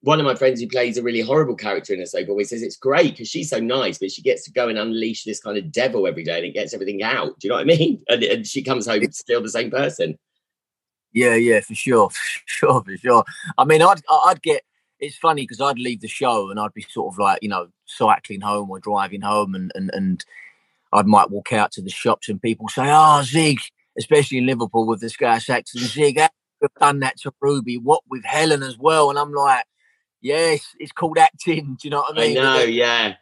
[0.03, 2.63] one of my friends who plays a really horrible character in a soap always says
[2.63, 5.59] it's great because she's so nice, but she gets to go and unleash this kind
[5.59, 7.39] of devil every day and it gets everything out.
[7.39, 8.03] Do you know what I mean?
[8.09, 10.19] And, and she comes home still the same person.
[11.13, 13.25] Yeah, yeah, for sure, for sure, for sure.
[13.59, 14.63] I mean, I'd I'd get.
[14.99, 17.69] It's funny because I'd leave the show and I'd be sort of like you know
[17.87, 20.25] cycling home or driving home and and and
[20.93, 23.59] I might walk out to the shops and people say, "Oh, Zig,"
[23.99, 26.31] especially in Liverpool with the Scouse accent, "Zig, have
[26.79, 27.79] done that to Ruby?
[27.79, 29.65] What with Helen as well?" And I'm like,
[30.21, 32.39] "Yes, it's called acting." Do you know what I mean?
[32.39, 33.15] I know, yeah.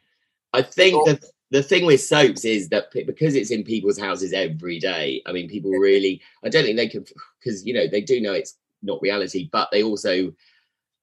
[0.53, 1.21] I think the
[1.51, 5.23] the thing with soaps is that because it's in people's houses every day.
[5.27, 6.21] I mean, people really.
[6.45, 7.05] I don't think they can
[7.41, 10.33] because you know they do know it's not reality, but they also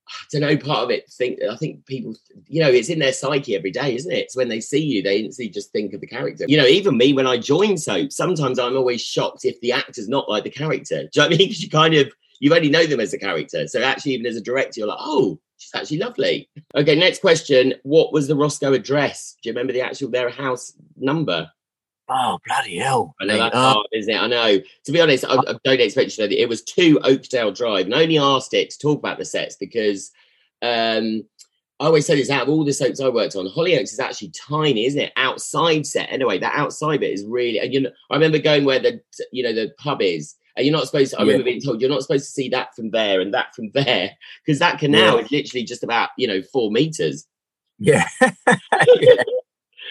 [0.08, 2.16] I don't know, part of it think I think people
[2.48, 4.20] you know, it's in their psyche every day, isn't it?
[4.20, 6.46] It's when they see you, they instantly just think of the character.
[6.48, 10.08] You know, even me when I join soap, sometimes I'm always shocked if the actor's
[10.08, 11.04] not like the character.
[11.04, 11.48] Do you know what I mean?
[11.48, 13.68] Because you kind of you only know them as a character.
[13.68, 16.50] So actually, even as a director, you're like, oh, she's actually lovely.
[16.76, 17.74] Okay, next question.
[17.84, 19.36] What was the Roscoe address?
[19.42, 21.50] Do you remember the actual their house number?
[22.08, 23.16] Oh bloody hell!
[23.20, 24.20] I know that's uh, hard, isn't it?
[24.20, 24.60] I know.
[24.86, 27.52] To be honest, I, I don't expect you to know that it was two Oakdale
[27.52, 30.12] Drive, and I only asked it to talk about the sets because
[30.62, 31.24] um,
[31.80, 34.30] I always say this out of all the soaps I worked on, Hollyoaks is actually
[34.30, 35.14] tiny, isn't it?
[35.18, 36.38] Outside set, anyway.
[36.38, 37.60] That outside bit is really.
[37.60, 40.76] And you know, I remember going where the you know the pub is, and you're
[40.76, 41.20] not supposed to.
[41.20, 41.28] I yeah.
[41.28, 44.12] remember being told you're not supposed to see that from there and that from there
[44.46, 45.24] because that canal yeah.
[45.24, 47.26] is literally just about you know four meters.
[47.80, 48.08] Yeah.
[48.20, 48.44] yeah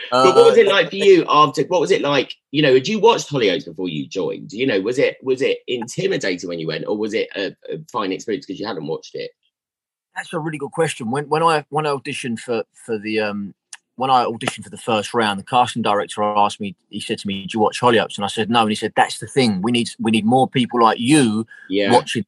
[0.10, 1.62] but what was it uh, like for you after?
[1.64, 2.34] What was it like?
[2.50, 4.52] You know, had you watched Hollyoaks before you joined?
[4.52, 7.78] You know, was it was it intimidating when you went, or was it a, a
[7.90, 9.30] fine experience because you hadn't watched it?
[10.14, 11.10] That's a really good question.
[11.10, 13.54] When when I when I auditioned for for the um
[13.96, 16.74] when I auditioned for the first round, the casting director asked me.
[16.90, 18.92] He said to me, "Do you watch Hollyoaks?" And I said, "No." And he said,
[18.96, 19.62] "That's the thing.
[19.62, 21.92] We need we need more people like you yeah.
[21.92, 22.24] watching."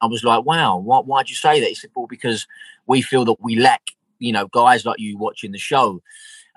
[0.00, 2.46] I was like, "Wow, why why'd you say that?" He said, "Well, because
[2.86, 3.82] we feel that we lack,
[4.18, 6.02] you know, guys like you watching the show."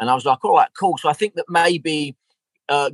[0.02, 0.98] And I was like, all right, cool.
[0.98, 2.16] So I think that maybe
[2.70, 2.90] uh,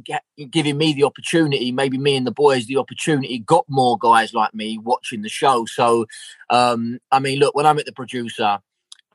[0.52, 4.54] giving me the opportunity, maybe me and the boys the opportunity, got more guys like
[4.54, 5.65] me watching the show.
[5.65, 6.06] So,
[6.50, 8.60] um, I mean, look, when I met the producer,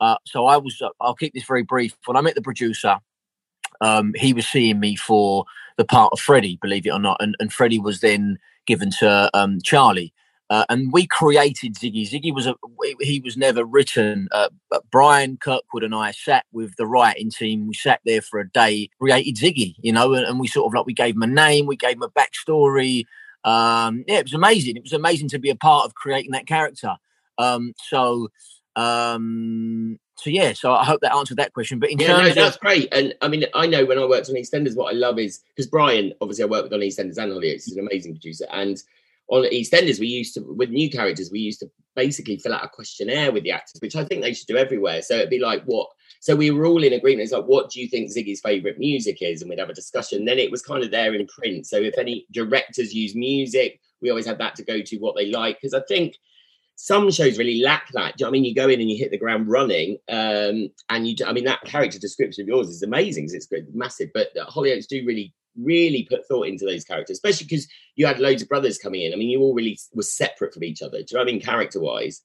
[0.01, 1.95] uh, so I was, uh, I'll keep this very brief.
[2.05, 2.97] When I met the producer,
[3.81, 5.45] um, he was seeing me for
[5.77, 7.17] the part of Freddie, believe it or not.
[7.19, 10.13] And, and Freddie was then given to um, Charlie.
[10.49, 12.07] Uh, and we created Ziggy.
[12.07, 12.53] Ziggy was a
[12.99, 14.27] he was never written.
[14.31, 17.67] Uh, but Bryan Kirkwood and I sat with the writing team.
[17.67, 20.75] We sat there for a day, created Ziggy, you know, and, and we sort of
[20.75, 23.05] like we gave him a name, we gave him a backstory.
[23.43, 24.77] Um, yeah, it was amazing.
[24.77, 26.97] It was amazing to be a part of creating that character.
[27.37, 28.29] Um, so,
[28.75, 31.79] um, so yeah, so I hope that answered that question.
[31.79, 32.87] But in yeah, terms no, that's of, great.
[32.91, 35.69] And I mean, I know when I worked on EastEnders, what I love is because
[35.69, 37.65] Bryan, obviously, I worked with on EastEnders and Hollyoaks.
[37.65, 38.81] He's an amazing producer, and
[39.29, 42.69] on EastEnders, we used to with new characters, we used to basically fill out a
[42.69, 45.01] questionnaire with the actors, which I think they should do everywhere.
[45.01, 45.89] So it'd be like, what?
[46.19, 47.23] So we were all in agreement.
[47.23, 49.41] It's like, what do you think Ziggy's favorite music is?
[49.41, 50.25] And we'd have a discussion.
[50.25, 51.67] Then it was kind of there in print.
[51.67, 55.31] So if any directors use music, we always had that to go to what they
[55.31, 55.57] like.
[55.61, 56.15] Because I think
[56.83, 58.17] some shows really lack that.
[58.17, 58.43] Do you know I mean?
[58.43, 61.15] You go in and you hit the ground running, um, and you.
[61.25, 63.29] I mean, that character description of yours is amazing.
[63.31, 64.09] It's great, massive.
[64.13, 68.41] But Hollyoaks do really really put thought into those characters, especially because you had loads
[68.41, 69.13] of brothers coming in.
[69.13, 70.97] I mean, you all really were separate from each other.
[70.97, 72.21] Do you know what I mean, character wise?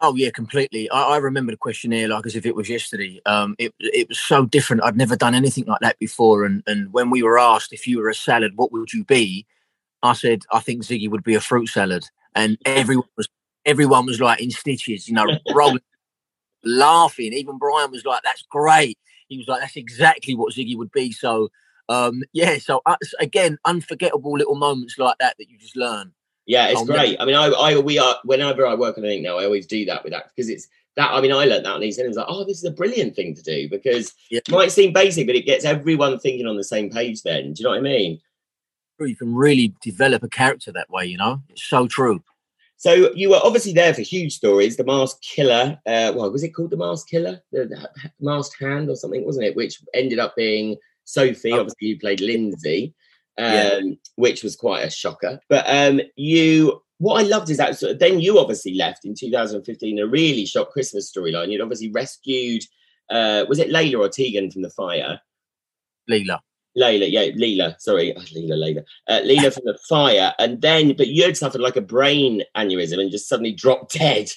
[0.00, 0.90] Oh yeah, completely.
[0.90, 3.22] I, I, remember the questionnaire like as if it was yesterday.
[3.24, 4.82] Um, it it was so different.
[4.84, 6.44] I'd never done anything like that before.
[6.44, 9.46] And and when we were asked if you were a salad, what would you be?
[10.02, 13.26] I said I think Ziggy would be a fruit salad, and everyone was
[13.66, 15.80] everyone was like in stitches, you know, rolling,
[16.64, 17.32] laughing.
[17.32, 18.98] Even Bryan was like, "That's great."
[19.28, 21.50] He was like, "That's exactly what Ziggy would be." So
[21.88, 26.12] um, yeah, so uh, again, unforgettable little moments like that that you just learn.
[26.46, 27.16] Yeah, it's great.
[27.20, 29.84] I mean, I, I, we are whenever I work on anything now, I always do
[29.86, 31.10] that with that because it's that.
[31.10, 33.34] I mean, I learned that on these, was like, oh, this is a brilliant thing
[33.34, 34.40] to do because yeah.
[34.46, 37.22] it might seem basic, but it gets everyone thinking on the same page.
[37.22, 38.20] Then, do you know what I mean?
[39.00, 41.06] You can really develop a character that way.
[41.06, 42.22] You know, it's so true.
[42.76, 44.76] So you were obviously there for huge stories.
[44.76, 47.40] The Masked Killer, uh, well, was it called the Masked Killer?
[47.52, 47.88] The, the
[48.20, 49.56] Masked Hand or something, wasn't it?
[49.56, 51.60] Which ended up being Sophie, oh.
[51.60, 52.94] obviously, you played Lindsey,
[53.38, 53.80] um, yeah.
[54.16, 55.40] which was quite a shocker.
[55.48, 59.98] But um, you, what I loved is that of, then you obviously left in 2015
[59.98, 61.50] a really shock Christmas storyline.
[61.50, 62.62] You'd obviously rescued,
[63.10, 65.20] uh, was it Layla or Tegan from the fire?
[66.10, 66.40] Leela.
[66.76, 71.08] Layla, yeah, Leela, sorry, oh, Leela, Layla, uh, Leela from the fire, and then, but
[71.08, 74.30] you had suffered like a brain aneurysm and just suddenly dropped dead.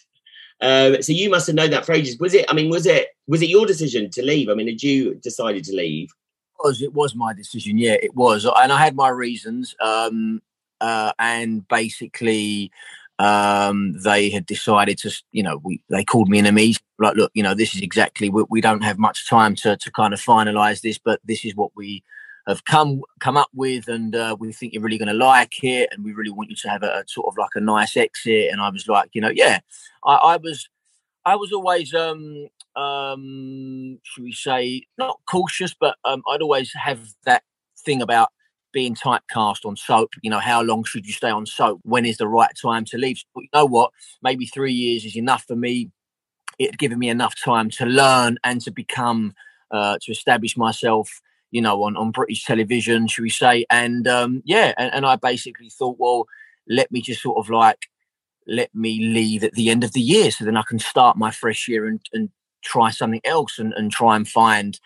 [0.61, 2.17] Um, so you must have known that for ages.
[2.19, 2.45] Was it?
[2.49, 3.09] I mean, was it?
[3.27, 4.49] Was it your decision to leave?
[4.49, 6.09] I mean, did you decided to leave?
[6.09, 7.77] It was it was my decision?
[7.77, 9.75] Yeah, it was, and I had my reasons.
[9.79, 10.41] Um,
[10.79, 12.71] uh, and basically,
[13.19, 17.15] um, they had decided to, you know, we they called me in a meeting, like,
[17.15, 20.13] look, you know, this is exactly we, we don't have much time to to kind
[20.13, 22.03] of finalize this, but this is what we
[22.47, 25.89] have come come up with, and uh, we think you're really going to like it,
[25.91, 28.49] and we really want you to have a, a, sort of like a nice exit.
[28.51, 29.59] And I was like, you know, yeah,
[30.05, 30.69] I, I was,
[31.25, 37.01] I was always, um, um, should we say, not cautious, but um, I'd always have
[37.25, 37.43] that
[37.85, 38.29] thing about
[38.71, 40.11] being typecast on soap.
[40.21, 41.81] You know, how long should you stay on soap?
[41.83, 43.21] When is the right time to leave?
[43.35, 43.91] But you know what?
[44.21, 45.91] Maybe three years is enough for me.
[46.59, 49.33] It had given me enough time to learn and to become,
[49.69, 53.65] uh, to establish myself you know, on, on British television, should we say?
[53.69, 56.25] And um, yeah, and, and I basically thought, well,
[56.67, 57.87] let me just sort of like
[58.47, 61.31] let me leave at the end of the year so then I can start my
[61.31, 62.29] fresh year and, and
[62.63, 64.79] try something else and, and try and find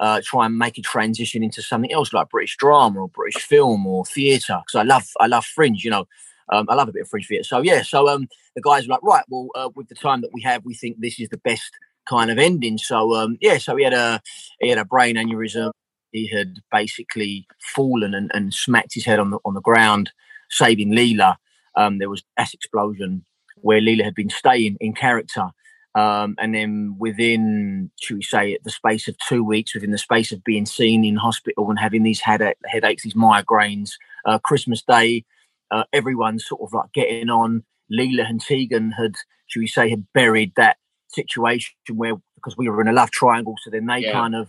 [0.00, 3.84] uh, try and make a transition into something else like British drama or British film
[3.86, 6.06] or theatre because I love I love fringe you know
[6.50, 7.44] um, I love a bit of fringe theatre.
[7.44, 10.32] So yeah so um, the guys were like right well uh, with the time that
[10.32, 11.72] we have we think this is the best
[12.08, 12.78] kind of ending.
[12.78, 14.20] So um, yeah so he had a
[14.60, 15.72] he had a brain aneurysm
[16.12, 20.10] he had basically fallen and, and smacked his head on the on the ground,
[20.50, 21.36] saving Leela.
[21.76, 23.24] Um, there was gas explosion
[23.60, 25.48] where Leela had been staying in character.
[25.94, 30.30] Um, and then within, should we say, the space of two weeks, within the space
[30.30, 33.92] of being seen in hospital and having these headache, headaches, these migraines,
[34.24, 35.24] uh, Christmas Day,
[35.70, 37.64] uh, everyone's sort of like getting on.
[37.92, 39.16] Leela and Tegan had,
[39.46, 40.76] should we say, had buried that
[41.08, 44.12] situation where because we were in a love triangle, so then they yeah.
[44.12, 44.48] kind of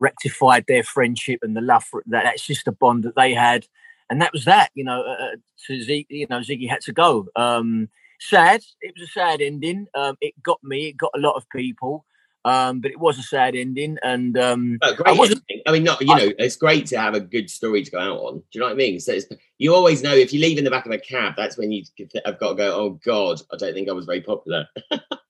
[0.00, 3.66] rectified their friendship and the love for that, that sister bond that they had.
[4.08, 6.92] And that was that, you know, uh, uh to Ziggy, you know, Ziggy had to
[6.92, 7.26] go.
[7.34, 7.88] Um,
[8.20, 8.62] sad.
[8.80, 9.86] It was a sad ending.
[9.94, 10.88] Um, it got me.
[10.88, 12.04] It got a lot of people.
[12.44, 16.00] Um, but it was a sad ending, and um, oh, I, wasn't, I mean, not
[16.00, 18.38] you know, it's great to have a good story to go out on.
[18.38, 19.00] Do you know what I mean?
[19.00, 19.18] So
[19.58, 21.82] you always know if you leave in the back of a cab, that's when you
[22.24, 22.72] have got to go.
[22.72, 24.68] Oh God, I don't think I was very popular.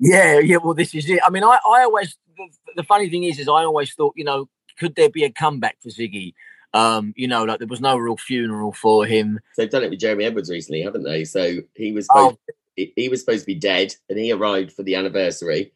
[0.00, 0.56] Yeah, yeah.
[0.56, 1.20] Well, this is it.
[1.24, 4.24] I mean, I, I always the, the, funny thing is, is I always thought, you
[4.24, 6.34] know, could there be a comeback for Ziggy?
[6.74, 9.40] Um, you know, like there was no real funeral for him.
[9.54, 11.24] So they've done it with Jeremy Edwards recently, haven't they?
[11.24, 12.54] So he was supposed, oh.
[12.76, 15.72] he, he was supposed to be dead, and he arrived for the anniversary.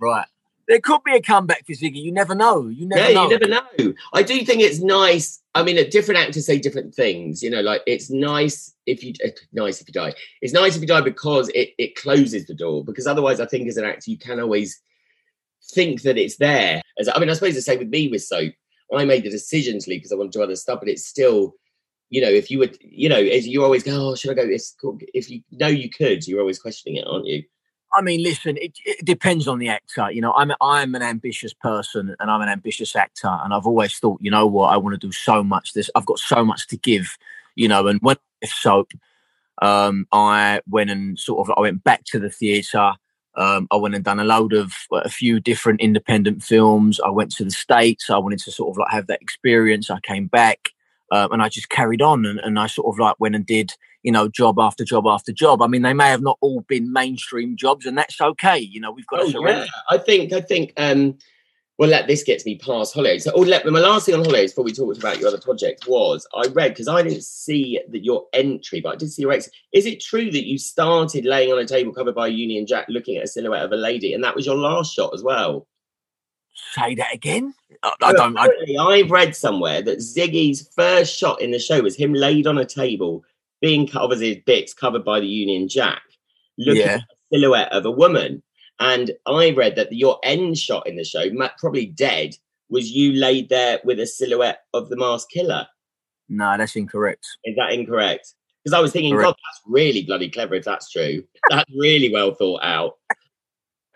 [0.00, 0.26] Right
[0.68, 2.02] there could be a comeback for Ziggy.
[2.02, 2.68] You never know.
[2.68, 3.30] You never yeah, know.
[3.30, 3.94] you never know.
[4.12, 5.42] I do think it's nice.
[5.54, 7.42] I mean, a different actors say different things.
[7.42, 10.12] You know, like it's nice if you eh, nice if you die.
[10.42, 12.84] It's nice if you die because it it closes the door.
[12.84, 14.80] Because otherwise, I think as an actor, you can always
[15.72, 16.82] think that it's there.
[16.98, 18.52] As I mean, I suppose the same with me with soap.
[18.94, 21.06] I made the decision to leave because I want to do other stuff, but it's
[21.06, 21.54] still,
[22.08, 24.46] you know, if you would, you know, as you always go, oh, should I go?
[24.46, 24.74] This
[25.12, 27.42] if you know you could, you're always questioning it, aren't you?
[27.94, 30.10] I mean, listen, it, it, depends on the actor.
[30.10, 33.98] You know, I'm I'm an ambitious person and I'm an ambitious actor, and I've always
[33.98, 35.72] thought, you know what, I want to do so much.
[35.72, 37.16] This I've got so much to give.
[37.54, 38.92] You know, and when if soap,
[39.62, 42.92] um, I went and sort of I went back to the theatre.
[43.36, 46.98] Um, I went and done a load of a few different independent films.
[47.00, 48.10] I went to the states.
[48.10, 49.90] I wanted to sort of like have that experience.
[49.90, 50.70] I came back
[51.12, 53.72] um, and I just carried on and, and I sort of like went and did
[54.02, 55.60] you know, job after job after job.
[55.62, 58.58] I mean, they may have not all been mainstream jobs, and that's okay.
[58.58, 59.66] You know, we've got oh, to Yeah.
[59.90, 61.18] I think, I think, um,
[61.78, 63.22] well, let this gets me past Hollyoaks.
[63.22, 65.86] So, oh, let my last thing on Hollyoaks before we talked about your other project
[65.86, 69.32] was I read because I didn't see that your entry, but I did see your
[69.32, 69.52] exit.
[69.72, 72.86] Is it true that you started laying on a table covered by a Union Jack,
[72.88, 75.66] looking at a silhouette of a lady, and that was your last shot as well?
[76.74, 77.54] Say that again.
[77.82, 78.36] I, I don't.
[78.36, 78.48] I...
[78.80, 82.64] I've read somewhere that Ziggy's first shot in the show was him laid on a
[82.64, 83.24] table
[83.60, 86.02] being obviously his bits covered by the Union Jack,
[86.58, 86.94] looking yeah.
[86.94, 88.42] at the silhouette of a woman.
[88.80, 91.24] And I read that your end shot in the show,
[91.58, 92.36] probably dead,
[92.68, 95.66] was you laid there with a silhouette of the masked killer.
[96.28, 97.26] No, that's incorrect.
[97.44, 98.34] Is that incorrect?
[98.62, 99.26] Because I was thinking, correct.
[99.26, 101.24] God, that's really bloody clever if that's true.
[101.48, 102.98] That's really well thought out.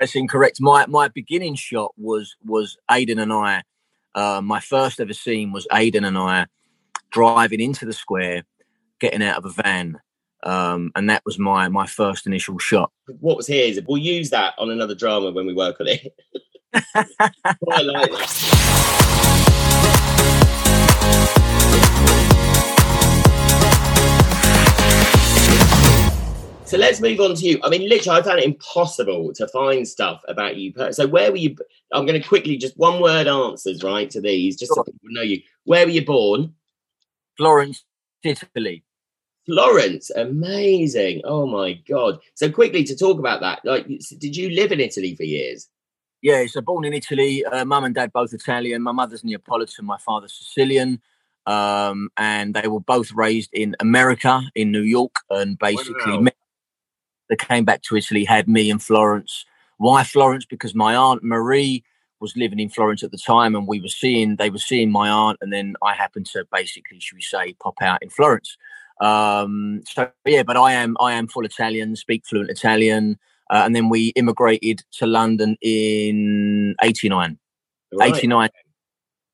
[0.03, 0.61] That's incorrect.
[0.61, 3.63] My my beginning shot was was Ayden and I.
[4.17, 6.47] Uh, my first ever scene was Ayden and I
[7.13, 8.43] driving into the square
[8.99, 10.01] getting out of a van.
[10.43, 12.91] Um, and that was my my first initial shot.
[13.21, 16.13] What was here is we'll use that on another drama when we work on it.
[16.75, 18.99] I like
[26.73, 27.61] So let's move on to you.
[27.63, 30.73] I mean, literally, I found it impossible to find stuff about you.
[30.93, 31.55] So where were you?
[31.93, 35.21] I'm going to quickly just one word answers right to these, just so people know
[35.21, 35.43] you.
[35.65, 36.55] Where were you born?
[37.37, 37.85] Florence,
[38.23, 38.85] Italy.
[39.45, 41.21] Florence, amazing.
[41.25, 42.21] Oh my god.
[42.33, 43.87] So quickly to talk about that, like,
[44.19, 45.69] did you live in Italy for years?
[46.23, 47.45] Yeah, so born in Italy.
[47.45, 48.81] Uh, Mum and dad both Italian.
[48.81, 49.85] My mother's Neapolitan.
[49.85, 51.03] My father's Sicilian.
[51.45, 56.29] Um, and they were both raised in America, in New York, and basically wow.
[57.33, 58.25] They came back to Italy.
[58.25, 59.47] Had me in Florence.
[59.79, 60.45] Why Florence?
[60.45, 61.83] Because my aunt Marie
[62.21, 65.09] was living in Florence at the time, and we were seeing they were seeing my
[65.09, 68.57] aunt, and then I happened to basically, should we say, pop out in Florence.
[69.01, 73.19] Um, so yeah, but I am I am full Italian, speak fluent Italian,
[73.51, 77.39] uh, and then we immigrated to London in '89.
[77.95, 78.15] Right.
[78.15, 78.51] '89.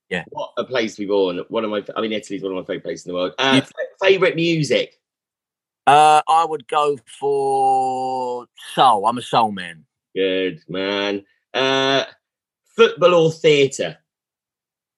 [0.09, 0.23] Yeah.
[0.29, 1.43] What a place to be born.
[1.49, 3.33] One of my, I mean, Italy's one of my favorite places in the world.
[3.37, 3.61] Uh,
[4.01, 4.98] favorite music?
[5.89, 9.07] Uh, I would go for soul.
[9.07, 9.85] I'm a soul man.
[10.15, 11.25] Good man.
[11.51, 12.03] Uh,
[12.75, 13.97] football or theatre?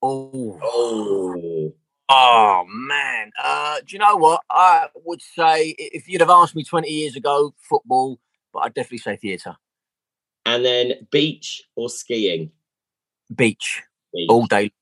[0.02, 0.60] Oh.
[0.62, 1.74] Oh.
[2.10, 4.42] Oh man, uh, do you know what?
[4.50, 8.20] I would say if you'd have asked me 20 years ago, football,
[8.52, 9.56] but I'd definitely say theatre.
[10.46, 12.52] And then beach or skiing?
[13.34, 13.82] Beach,
[14.14, 14.28] beach.
[14.30, 14.74] all day.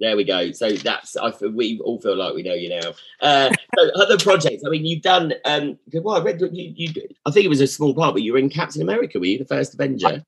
[0.00, 0.50] There we go.
[0.52, 2.92] So that's I we all feel like we know you now.
[3.20, 4.62] Uh, so other projects.
[4.66, 5.34] I mean, you've done.
[5.44, 7.08] Um, well, I read you, you.
[7.26, 9.18] I think it was a small part, but you were in Captain America.
[9.18, 10.24] Were you the first Avenger?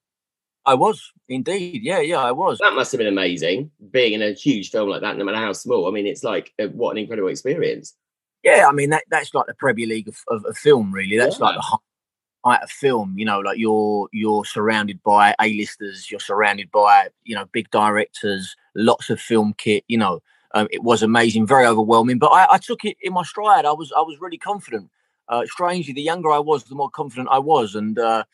[0.64, 1.82] I was indeed.
[1.82, 2.58] Yeah, yeah, I was.
[2.58, 5.52] That must have been amazing being in a huge film like that, no matter how
[5.52, 5.88] small.
[5.88, 7.94] I mean, it's like uh, what an incredible experience.
[8.42, 11.16] Yeah, I mean that that's like the Premier League of, of, of film, really.
[11.16, 11.46] That's yeah.
[11.46, 11.78] like the
[12.44, 13.14] height of film.
[13.16, 18.54] You know, like you're you're surrounded by A-listers, you're surrounded by you know big directors,
[18.74, 19.85] lots of film kit.
[19.88, 20.20] You know,
[20.54, 22.18] um, it was amazing, very overwhelming.
[22.18, 23.64] But I, I took it in my stride.
[23.64, 24.90] I was I was really confident.
[25.28, 27.98] Uh, strangely, the younger I was, the more confident I was, and.
[27.98, 28.24] Uh,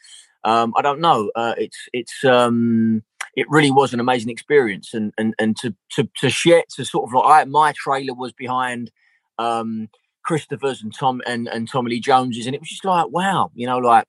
[0.44, 1.31] um, I don't know.
[1.35, 3.03] Uh, it's it's um,
[3.35, 7.09] it really was an amazing experience, and and and to to to share to sort
[7.09, 8.90] of like I, my trailer was behind
[9.38, 9.88] um,
[10.22, 13.66] Christopher's and Tom and and Tommy Lee Jones's, and it was just like wow, you
[13.66, 14.07] know, like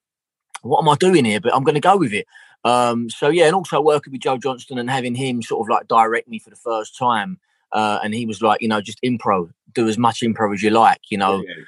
[0.62, 1.40] what am I doing here?
[1.40, 2.28] But I'm going to go with it.
[2.66, 5.88] Um, so yeah, and also working with Joe Johnston and having him sort of like
[5.88, 7.40] direct me for the first time,
[7.72, 10.70] uh, and he was like, you know, just improv, do as much improv as you
[10.70, 11.38] like, you know.
[11.38, 11.64] Yeah, yeah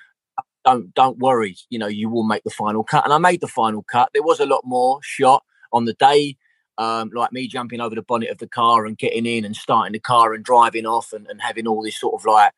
[0.63, 3.03] don't don't worry, you know, you will make the final cut.
[3.03, 4.09] And I made the final cut.
[4.13, 6.37] There was a lot more shot on the day,
[6.77, 9.93] um, like me jumping over the bonnet of the car and getting in and starting
[9.93, 12.51] the car and driving off and, and having all this sort of like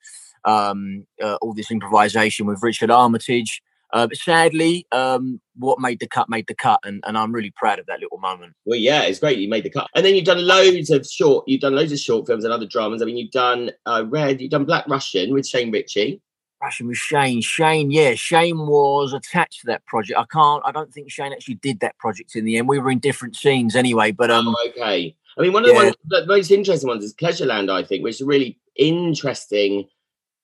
[0.46, 3.62] um, uh, all this improvisation with Richard Armitage.
[3.94, 7.52] Uh, but sadly, um, what made the cut made the cut, and, and I'm really
[7.52, 8.54] proud of that little moment.
[8.66, 11.48] Well, yeah, it's great you made the cut, and then you've done loads of short,
[11.48, 13.04] you've done loads of short films and other dramas.
[13.04, 16.22] I mean, you've done uh, Red, you've done Black Russian with Shane Richie.
[16.64, 17.42] Russian with Shane.
[17.42, 20.18] Shane, yeah, Shane was attached to that project.
[20.18, 20.64] I can't.
[20.66, 22.68] I don't think Shane actually did that project in the end.
[22.68, 24.12] We were in different scenes anyway.
[24.12, 25.16] But um, oh, okay.
[25.38, 27.70] I mean, one of the, ones, the most interesting ones is Pleasureland.
[27.70, 29.88] I think, which is really interesting.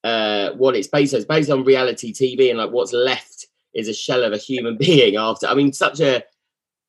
[0.03, 1.19] Uh, what it's based on.
[1.19, 3.38] It's based on reality TV, and like what's left
[3.73, 5.47] is a shell of a human being after.
[5.47, 6.23] I mean, such a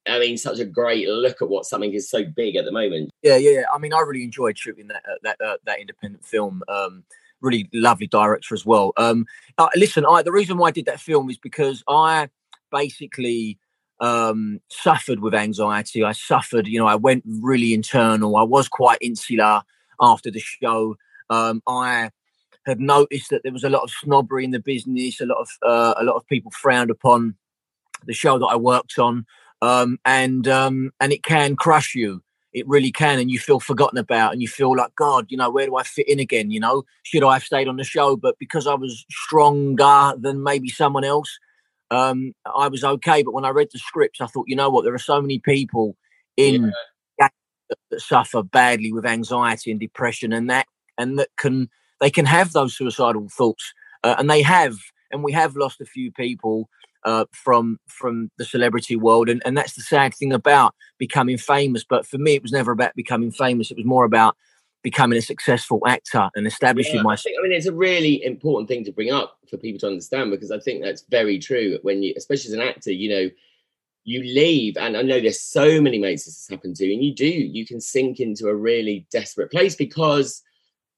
[0.06, 3.10] I mean, such a great look at what something is so big at the moment.
[3.22, 3.62] Yeah, yeah.
[3.72, 6.62] I mean, I really enjoyed shooting that uh, that uh, that independent film.
[6.68, 7.04] Um,
[7.42, 8.92] really lovely director as well.
[8.96, 9.26] Um,
[9.58, 12.28] uh, listen, I, the reason why I did that film is because I
[12.70, 13.58] basically
[14.00, 16.04] um, suffered with anxiety.
[16.04, 18.36] I suffered, you know, I went really internal.
[18.36, 19.62] I was quite insular
[20.00, 20.96] after the show.
[21.28, 22.10] Um, I
[22.66, 25.20] had noticed that there was a lot of snobbery in the business.
[25.20, 27.34] A lot of uh, a lot of people frowned upon
[28.06, 29.26] the show that I worked on,
[29.62, 33.98] um, and um, and it can crush you it really can and you feel forgotten
[33.98, 36.60] about and you feel like god you know where do i fit in again you
[36.60, 40.68] know should i have stayed on the show but because i was stronger than maybe
[40.68, 41.38] someone else
[41.90, 44.84] um, i was okay but when i read the scripts i thought you know what
[44.84, 45.96] there are so many people
[46.36, 46.70] in yeah.
[47.18, 47.32] that,
[47.90, 50.66] that suffer badly with anxiety and depression and that
[50.98, 51.68] and that can
[52.00, 54.76] they can have those suicidal thoughts uh, and they have
[55.10, 56.68] and we have lost a few people
[57.04, 61.84] uh, from from the celebrity world, and and that's the sad thing about becoming famous.
[61.84, 63.70] But for me, it was never about becoming famous.
[63.70, 64.36] It was more about
[64.82, 67.34] becoming a successful actor and establishing yeah, myself.
[67.36, 70.30] I, I mean, it's a really important thing to bring up for people to understand
[70.30, 71.78] because I think that's very true.
[71.82, 73.30] When you, especially as an actor, you know,
[74.04, 77.14] you leave, and I know there's so many mates this has happened to, and you
[77.14, 80.42] do, you can sink into a really desperate place because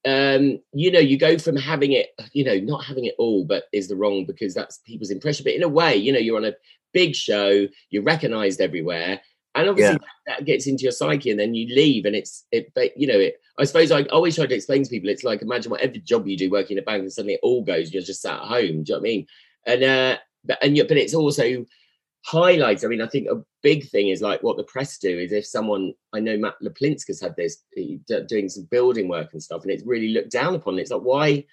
[0.05, 3.64] um, you know, you go from having it, you know, not having it all, but
[3.72, 5.44] is the wrong because that's people's impression.
[5.44, 6.55] But in a way, you know, you're on a
[6.92, 9.20] big show, you're recognized everywhere.
[9.55, 10.34] And obviously yeah.
[10.34, 13.18] that gets into your psyche and then you leave and it's, it, but you know,
[13.18, 16.26] it, I suppose I always try to explain to people, it's like, imagine whatever job
[16.26, 18.48] you do working in a bank and suddenly it all goes, you're just sat at
[18.48, 18.61] home.
[18.61, 19.26] Do you know what I mean?
[19.66, 21.64] And, uh, but and yet, but it's also
[22.25, 22.85] highlights.
[22.85, 25.47] I mean, I think a big thing is like what the press do is if
[25.47, 27.62] someone I know Matt has had this
[28.29, 30.79] doing some building work and stuff, and it's really looked down upon.
[30.79, 31.45] It's like why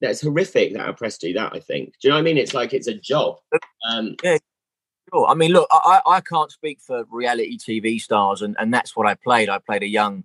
[0.00, 1.52] that's horrific that our press do that.
[1.54, 1.94] I think.
[2.00, 2.38] Do you know what I mean?
[2.38, 3.36] It's like it's a job.
[3.90, 4.38] Um, yeah.
[5.12, 5.28] Sure.
[5.28, 9.06] I mean, look, I, I can't speak for reality TV stars, and, and that's what
[9.06, 9.48] I played.
[9.48, 10.24] I played a young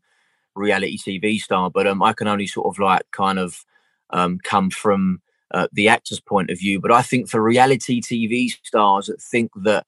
[0.56, 3.64] reality TV star, but um, I can only sort of like kind of
[4.10, 5.22] um, come from
[5.54, 6.80] uh, the actor's point of view.
[6.80, 9.86] But I think for reality TV stars that think that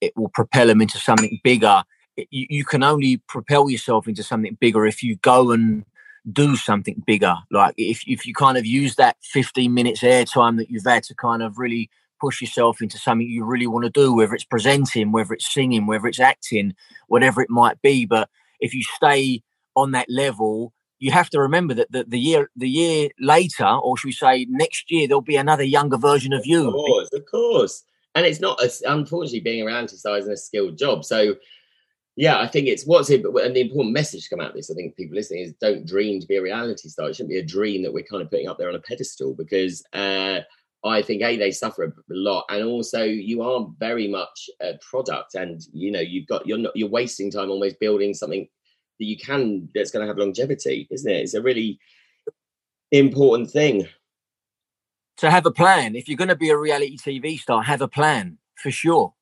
[0.00, 1.82] it will propel them into something bigger,
[2.16, 5.84] it, you, you can only propel yourself into something bigger if you go and
[6.32, 7.36] do something bigger.
[7.50, 11.14] Like if, if you kind of use that 15 minutes airtime that you've had to
[11.14, 11.88] kind of really
[12.20, 15.86] push yourself into something you really want to do, whether it's presenting, whether it's singing,
[15.86, 16.74] whether it's acting,
[17.08, 18.06] whatever it might be.
[18.06, 18.28] But
[18.60, 19.42] if you stay
[19.74, 23.96] on that level, you have to remember that the, the year the year later, or
[23.96, 26.68] should we say next year, there'll be another younger version of you.
[26.68, 27.84] Of course, of course.
[28.14, 31.04] And it's not, a, unfortunately, being around to size and a skilled job.
[31.04, 31.36] So
[32.16, 34.70] yeah, I think it's what's it, and the important message to come out of this,
[34.70, 37.10] I think people listening is don't dream to be a reality star.
[37.10, 39.34] It shouldn't be a dream that we're kind of putting up there on a pedestal
[39.34, 40.40] because uh,
[40.82, 45.34] I think a they suffer a lot, and also you are very much a product,
[45.34, 48.48] and you know you've got you're not you're wasting time almost building something
[48.98, 51.22] that you can that's going to have longevity, isn't it?
[51.22, 51.78] It's a really
[52.90, 53.86] important thing.
[55.18, 55.96] To have a plan.
[55.96, 59.14] If you're going to be a reality TV star, have a plan for sure.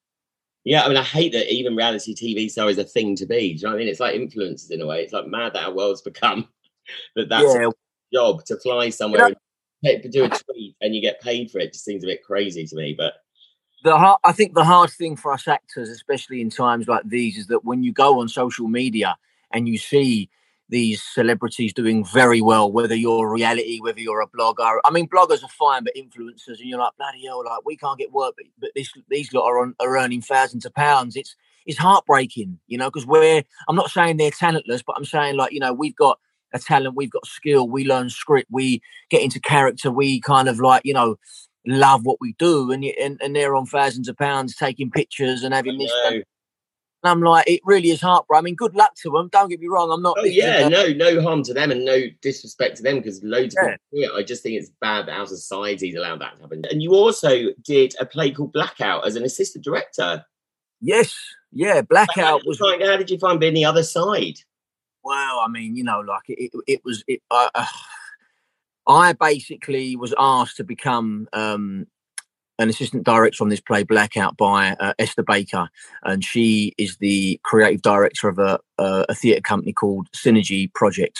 [0.64, 3.54] Yeah, I mean, I hate that even reality TV star is a thing to be.
[3.54, 3.88] Do you know what I mean?
[3.88, 5.02] It's like influencers in a way.
[5.02, 6.48] It's like mad that our world's become
[7.16, 7.68] that that's yeah.
[7.68, 7.72] a
[8.12, 9.34] job to fly somewhere you
[9.82, 11.72] know, and do a tweet and you get paid for it.
[11.72, 13.14] Just seems a bit crazy to me, but.
[13.84, 17.36] The hard, I think the hard thing for us actors, especially in times like these,
[17.36, 19.14] is that when you go on social media
[19.55, 20.28] and you see
[20.68, 24.78] these celebrities doing very well, whether you're reality, whether you're a blogger.
[24.84, 27.98] I mean, bloggers are fine, but influencers, and you're like, bloody hell, like we can't
[27.98, 31.16] get work, but, but this, these lot are, on, are earning thousands of pounds.
[31.16, 31.36] It's
[31.66, 33.42] it's heartbreaking, you know, because we're.
[33.68, 36.18] I'm not saying they're talentless, but I'm saying like, you know, we've got
[36.52, 40.61] a talent, we've got skill, we learn script, we get into character, we kind of
[40.61, 41.16] like, you know,
[41.66, 45.55] love what we do, and and, and they're on thousands of pounds taking pictures and
[45.55, 45.92] having this.
[47.05, 48.38] I'm like, it really is heartbreaking.
[48.38, 49.28] I mean, good luck to them.
[49.28, 49.90] Don't get me wrong.
[49.92, 50.16] I'm not.
[50.18, 53.74] Oh, yeah, no, no harm to them and no disrespect to them because loads yeah.
[53.74, 54.18] of people do it.
[54.18, 56.64] I just think it's bad that our society's allowed that to happen.
[56.70, 60.24] And you also did a play called Blackout as an assistant director.
[60.80, 61.14] Yes,
[61.52, 62.59] yeah, Blackout was.
[62.59, 64.38] Find, how did you find being the other side?
[65.02, 67.05] Well, I mean, you know, like it, it, it was.
[67.07, 67.48] It, uh,
[68.86, 71.86] I basically was asked to become um,
[72.59, 75.68] an assistant director on this play Blackout by uh, Esther Baker,
[76.05, 81.18] and she is the creative director of a, a, a theatre company called Synergy Project,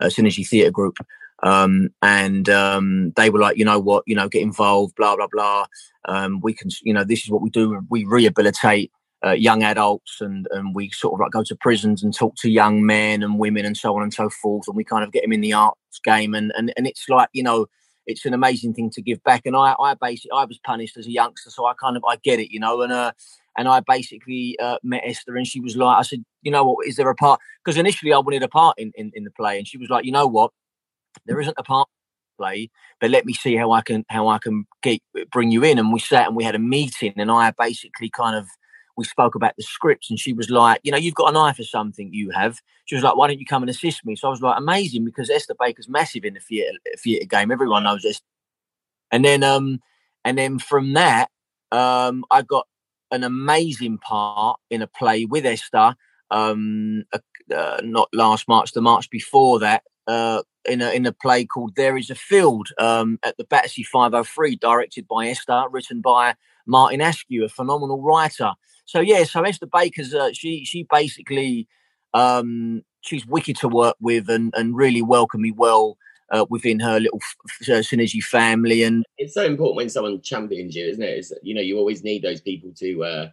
[0.00, 0.98] uh, Synergy Theatre Group.
[1.42, 5.28] Um, and um, they were like, you know what, you know, get involved, blah blah
[5.30, 5.66] blah.
[6.06, 7.80] Um, we can, you know, this is what we do.
[7.90, 8.90] We rehabilitate
[9.24, 12.50] uh, young adults, and and we sort of like go to prisons and talk to
[12.50, 14.66] young men and women and so on and so forth.
[14.68, 17.28] And we kind of get them in the arts game, and and and it's like,
[17.32, 17.66] you know
[18.08, 19.42] it's an amazing thing to give back.
[19.44, 22.16] And I, I basically, I was punished as a youngster, so I kind of, I
[22.16, 22.80] get it, you know.
[22.82, 23.12] And uh,
[23.56, 26.86] and I basically uh, met Esther, and she was like, I said, you know what,
[26.86, 27.38] is there a part?
[27.64, 30.04] Because initially I wanted a part in, in in the play, and she was like,
[30.04, 30.50] you know what,
[31.26, 31.88] there isn't a part
[32.38, 35.00] play, but let me see how I can how I can get
[35.30, 35.78] bring you in.
[35.78, 38.46] And we sat and we had a meeting, and I basically kind of
[38.98, 41.52] we spoke about the scripts and she was like, you know, you've got an eye
[41.52, 42.60] for something you have.
[42.84, 44.16] She was like, why don't you come and assist me?
[44.16, 47.52] So I was like, amazing, because Esther Baker's massive in the theatre theatre game.
[47.52, 48.20] Everyone knows this.
[49.12, 49.80] And then um
[50.24, 51.30] and then from that,
[51.70, 52.66] um I got
[53.12, 55.94] an amazing part in a play with Esther.
[56.32, 57.04] Um
[57.54, 61.76] uh, not last March, the March before that, uh, in a in a play called
[61.76, 66.34] There Is a Field um, at the Battersea 503, directed by Esther, written by
[66.66, 68.52] Martin Askew, a phenomenal writer
[68.88, 71.68] so yeah, so Esther Baker's uh, she she basically
[72.14, 75.98] um, she's wicked to work with and and really welcome me well
[76.30, 78.84] uh, within her little f- uh, synergy family.
[78.84, 81.18] And it's so important when someone champions you, isn't it?
[81.18, 83.30] It's, you know, you always need those people to uh,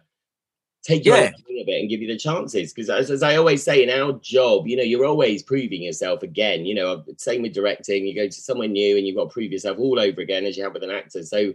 [0.82, 1.30] take you yeah.
[1.30, 2.74] a bit and give you the chances.
[2.74, 6.22] Because as, as, I always say in our job, you know, you're always proving yourself
[6.22, 6.66] again.
[6.66, 8.06] You know, same with directing.
[8.06, 10.58] You go to somewhere new and you've got to prove yourself all over again as
[10.58, 11.22] you have with an actor.
[11.22, 11.54] So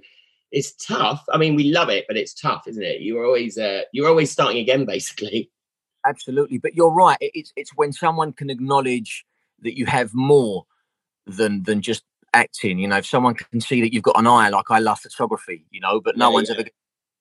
[0.52, 1.24] it's tough.
[1.32, 3.02] I mean, we love it, but it's tough, isn't it?
[3.02, 5.50] You're always uh, you're always starting again, basically.
[6.06, 7.18] Absolutely, but you're right.
[7.22, 9.26] It's it's when someone can acknowledge
[9.62, 10.66] that you have more
[11.26, 12.80] than than just acting.
[12.80, 15.66] You know, if someone can see that you've got an eye, like I love photography,
[15.72, 16.56] you know, but no yeah, one's yeah.
[16.56, 16.70] ever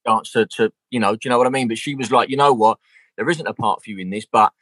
[0.06, 1.68] chance to, to, you know, do you know what I mean?
[1.68, 2.78] But she was like, you know what,
[3.16, 4.52] there isn't a part for you in this, but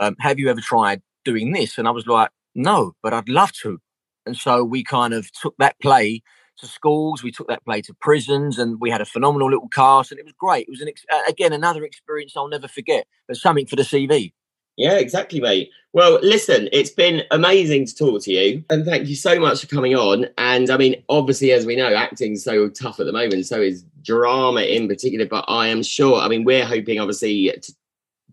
[0.00, 1.78] um, have you ever tried doing this?
[1.78, 3.80] And I was like, no, but I'd love to.
[4.26, 6.22] And so we kind of took that play
[6.58, 7.22] to schools.
[7.22, 10.24] We took that play to prisons, and we had a phenomenal little cast, and it
[10.24, 10.66] was great.
[10.66, 14.32] It was an ex- again another experience I'll never forget, but something for the CV.
[14.76, 15.70] Yeah, exactly, mate.
[15.92, 19.66] Well, listen, it's been amazing to talk to you, and thank you so much for
[19.66, 20.26] coming on.
[20.38, 23.84] And I mean, obviously, as we know, acting's so tough at the moment, so is
[24.02, 25.26] drama in particular.
[25.26, 27.72] But I am sure, I mean, we're hoping, obviously, to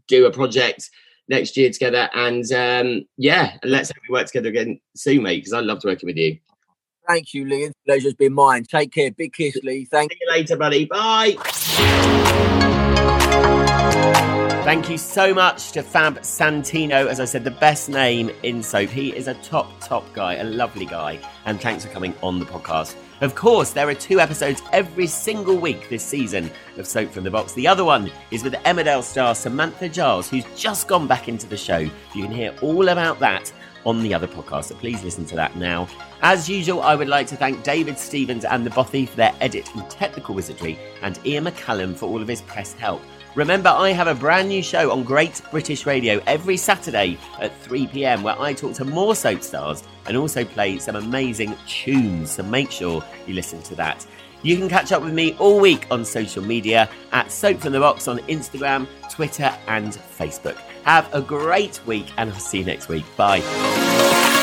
[0.07, 0.91] do a project
[1.27, 2.09] next year together.
[2.13, 6.07] And um, yeah, let's hope we work together again soon, mate, because I loved working
[6.07, 6.37] with you.
[7.07, 7.71] Thank you, Lee.
[7.85, 8.63] Pleasure's been mine.
[8.63, 9.11] Take care.
[9.11, 9.85] Big kiss, Lee.
[9.85, 10.85] Thank See you later, buddy.
[10.85, 11.35] Bye.
[14.65, 17.05] Thank you so much to Fab Santino.
[17.05, 18.89] As I said, the best name in soap.
[18.89, 21.19] He is a top, top guy, a lovely guy.
[21.45, 22.95] And thanks for coming on the podcast.
[23.21, 27.31] Of course, there are two episodes every single week this season of Soap from the
[27.31, 27.53] Box.
[27.53, 31.55] The other one is with Emmerdale star Samantha Giles, who's just gone back into the
[31.57, 31.77] show.
[31.77, 33.53] You can hear all about that
[33.85, 35.87] on the other podcast, so please listen to that now.
[36.21, 39.73] As usual, I would like to thank David Stevens and the Bothy for their edit
[39.75, 43.01] and technical wizardry, and Iain McCallum for all of his press help.
[43.35, 47.87] Remember, I have a brand new show on Great British Radio every Saturday at 3
[47.87, 52.31] pm where I talk to more soap stars and also play some amazing tunes.
[52.31, 54.07] So make sure you listen to that.
[54.41, 57.79] You can catch up with me all week on social media at Soap from the
[57.79, 60.57] Box on Instagram, Twitter, and Facebook.
[60.83, 63.05] Have a great week, and I'll see you next week.
[63.15, 64.34] Bye.